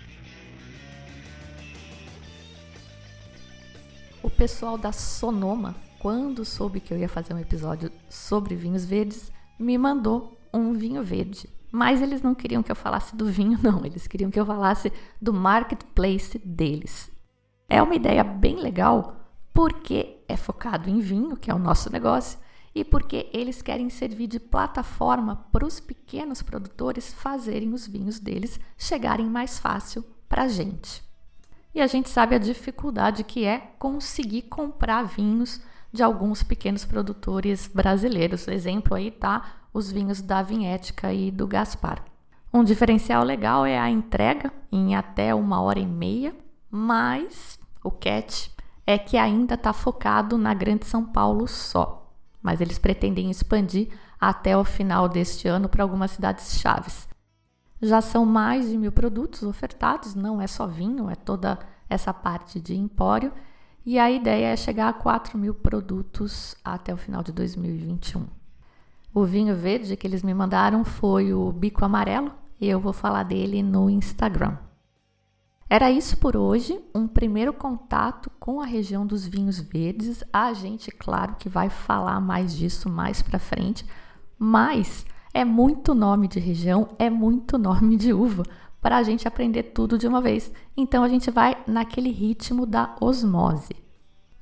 O 4.23 4.29
pessoal 4.29 4.77
da 4.77 4.91
Sonoma, 4.91 5.75
quando 5.99 6.43
soube 6.43 6.79
que 6.79 6.91
eu 6.91 6.97
ia 6.97 7.09
fazer 7.09 7.33
um 7.35 7.39
episódio 7.39 7.91
sobre 8.09 8.55
vinhos 8.55 8.83
verdes, 8.83 9.31
me 9.59 9.77
mandou 9.77 10.35
um 10.51 10.73
vinho 10.73 11.03
verde. 11.03 11.47
Mas 11.71 12.01
eles 12.01 12.21
não 12.21 12.35
queriam 12.35 12.61
que 12.61 12.71
eu 12.71 12.75
falasse 12.75 13.15
do 13.15 13.25
vinho, 13.25 13.57
não. 13.63 13.85
Eles 13.85 14.07
queriam 14.07 14.29
que 14.29 14.39
eu 14.39 14.45
falasse 14.45 14.91
do 15.21 15.33
marketplace 15.33 16.37
deles. 16.39 17.09
É 17.69 17.81
uma 17.81 17.95
ideia 17.95 18.23
bem 18.23 18.57
legal 18.57 19.15
porque 19.53 20.17
é 20.27 20.35
focado 20.35 20.89
em 20.89 20.99
vinho, 20.99 21.37
que 21.37 21.49
é 21.49 21.53
o 21.53 21.59
nosso 21.59 21.91
negócio, 21.91 22.39
e 22.73 22.83
porque 22.83 23.29
eles 23.33 23.61
querem 23.61 23.89
servir 23.89 24.27
de 24.27 24.39
plataforma 24.39 25.45
para 25.51 25.65
os 25.65 25.79
pequenos 25.79 26.41
produtores 26.41 27.13
fazerem 27.13 27.73
os 27.73 27.87
vinhos 27.87 28.19
deles 28.19 28.59
chegarem 28.77 29.25
mais 29.25 29.59
fácil 29.59 30.05
para 30.27 30.43
a 30.43 30.47
gente. 30.47 31.03
E 31.73 31.81
a 31.81 31.87
gente 31.87 32.09
sabe 32.09 32.35
a 32.35 32.39
dificuldade 32.39 33.23
que 33.23 33.45
é 33.45 33.59
conseguir 33.79 34.43
comprar 34.43 35.03
vinhos 35.03 35.61
de 35.91 36.03
alguns 36.03 36.43
pequenos 36.43 36.85
produtores 36.85 37.67
brasileiros. 37.67 38.47
Exemplo 38.47 38.95
aí 38.95 39.11
tá 39.11 39.60
os 39.73 39.91
vinhos 39.91 40.21
da 40.21 40.41
Vinhética 40.41 41.13
e 41.13 41.31
do 41.31 41.47
Gaspar. 41.47 42.03
Um 42.53 42.63
diferencial 42.63 43.23
legal 43.23 43.65
é 43.65 43.79
a 43.79 43.89
entrega 43.89 44.51
em 44.71 44.95
até 44.95 45.33
uma 45.33 45.61
hora 45.61 45.79
e 45.79 45.85
meia, 45.85 46.35
mas 46.69 47.57
o 47.83 47.89
catch 47.89 48.49
é 48.85 48.97
que 48.97 49.17
ainda 49.17 49.53
está 49.53 49.71
focado 49.71 50.37
na 50.37 50.53
Grande 50.53 50.85
São 50.85 51.05
Paulo 51.05 51.47
só, 51.47 52.13
mas 52.41 52.59
eles 52.59 52.77
pretendem 52.77 53.29
expandir 53.29 53.89
até 54.19 54.57
o 54.57 54.65
final 54.65 55.07
deste 55.07 55.47
ano 55.47 55.69
para 55.69 55.83
algumas 55.83 56.11
cidades 56.11 56.59
chaves. 56.59 57.07
Já 57.81 58.01
são 58.01 58.25
mais 58.25 58.69
de 58.69 58.77
mil 58.77 58.91
produtos 58.91 59.43
ofertados, 59.43 60.13
não 60.13 60.41
é 60.41 60.45
só 60.45 60.67
vinho, 60.67 61.09
é 61.09 61.15
toda 61.15 61.57
essa 61.89 62.13
parte 62.13 62.59
de 62.59 62.75
empório, 62.75 63.31
e 63.85 63.97
a 63.97 64.11
ideia 64.11 64.47
é 64.47 64.55
chegar 64.55 64.89
a 64.89 64.93
4 64.93 65.37
mil 65.37 65.53
produtos 65.53 66.55
até 66.63 66.93
o 66.93 66.97
final 66.97 67.23
de 67.23 67.31
2021. 67.31 68.40
O 69.13 69.25
vinho 69.25 69.55
verde 69.55 69.97
que 69.97 70.07
eles 70.07 70.23
me 70.23 70.33
mandaram 70.33 70.85
foi 70.85 71.33
o 71.33 71.51
Bico 71.51 71.83
Amarelo, 71.83 72.31
e 72.59 72.69
eu 72.69 72.79
vou 72.79 72.93
falar 72.93 73.23
dele 73.23 73.61
no 73.61 73.89
Instagram. 73.89 74.57
Era 75.69 75.91
isso 75.91 76.17
por 76.17 76.37
hoje, 76.37 76.79
um 76.95 77.07
primeiro 77.07 77.51
contato 77.51 78.31
com 78.39 78.61
a 78.61 78.65
região 78.65 79.05
dos 79.05 79.25
vinhos 79.25 79.59
verdes. 79.59 80.23
A 80.31 80.53
gente, 80.53 80.91
claro, 80.91 81.35
que 81.37 81.49
vai 81.49 81.69
falar 81.69 82.19
mais 82.21 82.55
disso 82.55 82.89
mais 82.89 83.21
para 83.21 83.39
frente, 83.39 83.85
mas 84.37 85.05
é 85.33 85.43
muito 85.43 85.93
nome 85.93 86.27
de 86.27 86.39
região, 86.39 86.89
é 86.99 87.09
muito 87.09 87.57
nome 87.57 87.97
de 87.97 88.13
uva 88.13 88.43
para 88.81 88.97
a 88.97 89.03
gente 89.03 89.27
aprender 89.27 89.63
tudo 89.63 89.97
de 89.97 90.07
uma 90.07 90.21
vez. 90.21 90.53
Então 90.75 91.03
a 91.03 91.09
gente 91.09 91.29
vai 91.29 91.61
naquele 91.67 92.11
ritmo 92.11 92.65
da 92.65 92.95
osmose. 92.99 93.75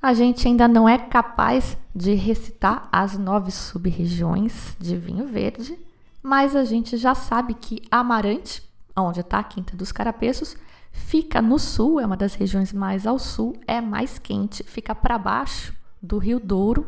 A 0.02 0.14
gente 0.14 0.48
ainda 0.48 0.66
não 0.66 0.88
é 0.88 0.96
capaz 0.96 1.76
de 1.94 2.14
recitar 2.14 2.88
as 2.90 3.18
nove 3.18 3.50
sub-regiões 3.50 4.74
de 4.78 4.96
vinho 4.96 5.26
verde, 5.26 5.78
mas 6.22 6.56
a 6.56 6.64
gente 6.64 6.96
já 6.96 7.14
sabe 7.14 7.52
que 7.52 7.82
Amarante, 7.90 8.62
onde 8.96 9.20
está 9.20 9.38
a 9.38 9.44
Quinta 9.44 9.76
dos 9.76 9.92
Carapeços, 9.92 10.56
fica 10.90 11.42
no 11.42 11.58
sul, 11.58 12.00
é 12.00 12.06
uma 12.06 12.16
das 12.16 12.34
regiões 12.34 12.72
mais 12.72 13.06
ao 13.06 13.18
sul, 13.18 13.54
é 13.66 13.80
mais 13.80 14.18
quente, 14.18 14.64
fica 14.64 14.94
para 14.94 15.18
baixo 15.18 15.74
do 16.00 16.16
Rio 16.16 16.40
Douro 16.40 16.86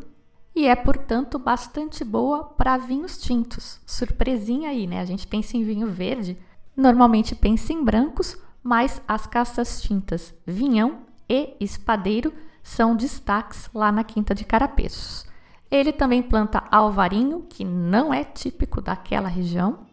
e 0.55 0.67
é, 0.67 0.75
portanto, 0.75 1.39
bastante 1.39 2.05
boa 2.05 2.45
para 2.45 2.79
vinhos 2.79 3.19
tintos. 3.19 3.79
Surpresinha 3.87 4.71
aí, 4.71 4.87
né? 4.87 5.01
A 5.01 5.05
gente 5.05 5.27
pensa 5.27 5.57
em 5.57 5.65
vinho 5.65 5.87
verde, 5.87 6.37
normalmente 6.75 7.35
pensa 7.35 7.73
em 7.73 7.85
brancos, 7.85 8.39
mas 8.63 9.03
as 9.07 9.27
castas 9.27 9.83
tintas 9.83 10.33
vinhão 10.47 11.01
e 11.29 11.55
espadeiro 11.61 12.33
são 12.63 12.95
destaques 12.95 13.69
lá 13.75 13.91
na 13.91 14.05
Quinta 14.05 14.35
de 14.35 14.45
Carapeços. 14.45 15.27
Ele 15.71 15.93
também 15.93 16.23
planta 16.23 16.65
alvarinho, 16.71 17.47
que 17.49 17.65
não 17.65 18.13
é 18.13 18.25
típico 18.25 18.81
daquela 18.81 19.29
região, 19.29 19.87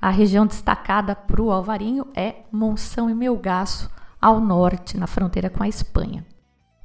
a 0.00 0.10
região 0.10 0.46
destacada 0.46 1.16
para 1.16 1.42
o 1.42 1.50
alvarinho 1.50 2.06
é 2.14 2.42
Monção 2.52 3.08
e 3.08 3.14
Melgaço, 3.14 3.90
ao 4.20 4.40
norte, 4.40 4.96
na 4.96 5.06
fronteira 5.06 5.48
com 5.48 5.62
a 5.62 5.68
Espanha. 5.68 6.24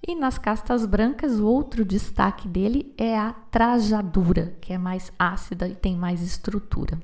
E 0.05 0.15
nas 0.15 0.37
castas 0.37 0.85
brancas, 0.85 1.39
o 1.39 1.45
outro 1.45 1.85
destaque 1.85 2.47
dele 2.47 2.93
é 2.97 3.17
a 3.17 3.33
trajadura, 3.51 4.55
que 4.59 4.73
é 4.73 4.77
mais 4.77 5.11
ácida 5.19 5.67
e 5.67 5.75
tem 5.75 5.95
mais 5.95 6.21
estrutura. 6.21 6.99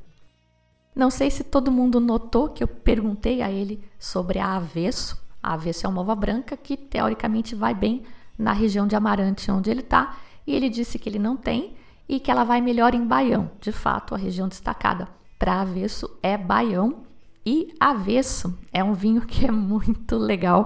Não 0.95 1.11
sei 1.11 1.30
se 1.30 1.43
todo 1.43 1.72
mundo 1.72 1.99
notou 1.99 2.49
que 2.49 2.63
eu 2.63 2.68
perguntei 2.68 3.43
a 3.43 3.51
ele 3.51 3.84
sobre 3.99 4.39
a 4.39 4.55
avesso. 4.55 5.24
A 5.42 5.54
avesso 5.54 5.86
é 5.86 5.90
uma 5.90 6.02
uva 6.02 6.16
branca 6.16 6.58
que 6.58 6.76
teoricamente 6.76 7.56
vai 7.56 7.74
bem 7.74 8.04
na 8.38 8.54
região 8.54 8.88
de 8.88 8.96
Amarante, 8.96 9.52
onde 9.52 9.70
ele 9.70 9.82
está, 9.82 10.18
e 10.46 10.56
ele 10.56 10.70
disse 10.70 11.00
que 11.00 11.10
ele 11.10 11.20
não 11.20 11.36
tem 11.36 11.76
e 12.08 12.20
que 12.20 12.32
ela 12.32 12.44
vai 12.44 12.62
melhor 12.62 12.94
em 12.94 13.06
Baião, 13.06 13.52
de 13.60 13.72
fato, 13.72 14.16
a 14.16 14.18
região 14.18 14.48
destacada 14.48 15.08
para 15.38 15.62
avesso 15.62 16.10
é 16.24 16.38
baião 16.38 17.04
e 17.46 17.74
avesso 17.80 18.58
é 18.74 18.84
um 18.84 18.94
vinho 18.94 19.22
que 19.22 19.46
é 19.46 19.52
muito 19.52 20.18
legal. 20.18 20.66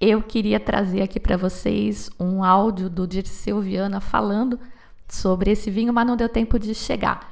Eu 0.00 0.22
queria 0.22 0.60
trazer 0.60 1.02
aqui 1.02 1.18
para 1.18 1.36
vocês 1.36 2.10
um 2.18 2.42
áudio 2.42 2.90
do 2.90 3.06
Dirceu 3.06 3.60
Viana 3.60 4.00
falando 4.00 4.58
sobre 5.08 5.52
esse 5.52 5.70
vinho, 5.70 5.92
mas 5.92 6.06
não 6.06 6.16
deu 6.16 6.28
tempo 6.28 6.58
de 6.58 6.74
chegar. 6.74 7.31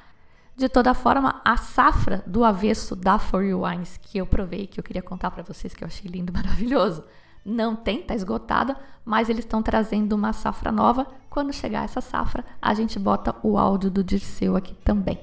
De 0.61 0.69
toda 0.69 0.93
forma, 0.93 1.41
a 1.43 1.57
safra 1.57 2.23
do 2.27 2.45
avesso 2.45 2.95
da 2.95 3.19
For 3.19 3.43
You 3.43 3.65
Wines 3.65 3.97
que 3.97 4.19
eu 4.19 4.27
provei, 4.27 4.67
que 4.67 4.79
eu 4.79 4.85
queria 4.85 5.01
contar 5.01 5.31
para 5.31 5.43
vocês, 5.43 5.73
que 5.73 5.83
eu 5.83 5.89
achei 5.89 6.07
lindo, 6.11 6.31
maravilhoso, 6.37 7.03
não 7.43 7.75
tem, 7.75 8.03
tá 8.03 8.15
esgotada, 8.15 8.77
mas 9.03 9.31
eles 9.31 9.47
estão 9.47 9.63
trazendo 9.63 10.13
uma 10.13 10.35
safra 10.35 10.71
nova. 10.71 11.07
Quando 11.31 11.51
chegar 11.51 11.87
essa 11.87 12.03
safra, 12.03 12.45
a 12.61 12.75
gente 12.75 12.99
bota 12.99 13.35
o 13.43 13.57
áudio 13.57 13.91
do 13.91 14.05
Dirceu 14.05 14.55
aqui 14.55 14.75
também 14.85 15.19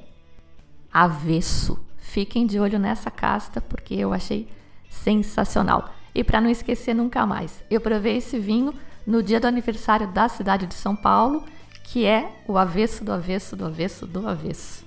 avesso. 0.91 1.79
Fiquem 1.97 2.47
de 2.47 2.59
olho 2.59 2.79
nessa 2.79 3.11
casta 3.11 3.61
porque 3.61 3.93
eu 3.93 4.13
achei 4.13 4.47
sensacional. 4.89 5.91
E 6.15 6.23
para 6.23 6.41
não 6.41 6.49
esquecer 6.49 6.95
nunca 6.95 7.27
mais, 7.27 7.63
eu 7.69 7.79
provei 7.79 8.17
esse 8.17 8.39
vinho 8.39 8.73
no 9.05 9.21
dia 9.21 9.39
do 9.39 9.45
aniversário 9.45 10.07
da 10.07 10.27
cidade 10.27 10.65
de 10.65 10.73
São 10.73 10.95
Paulo, 10.95 11.43
que 11.83 12.07
é 12.07 12.41
o 12.47 12.57
avesso 12.57 13.05
do 13.05 13.13
avesso 13.13 13.55
do 13.55 13.67
avesso 13.67 14.07
do 14.07 14.27
avesso. 14.27 14.86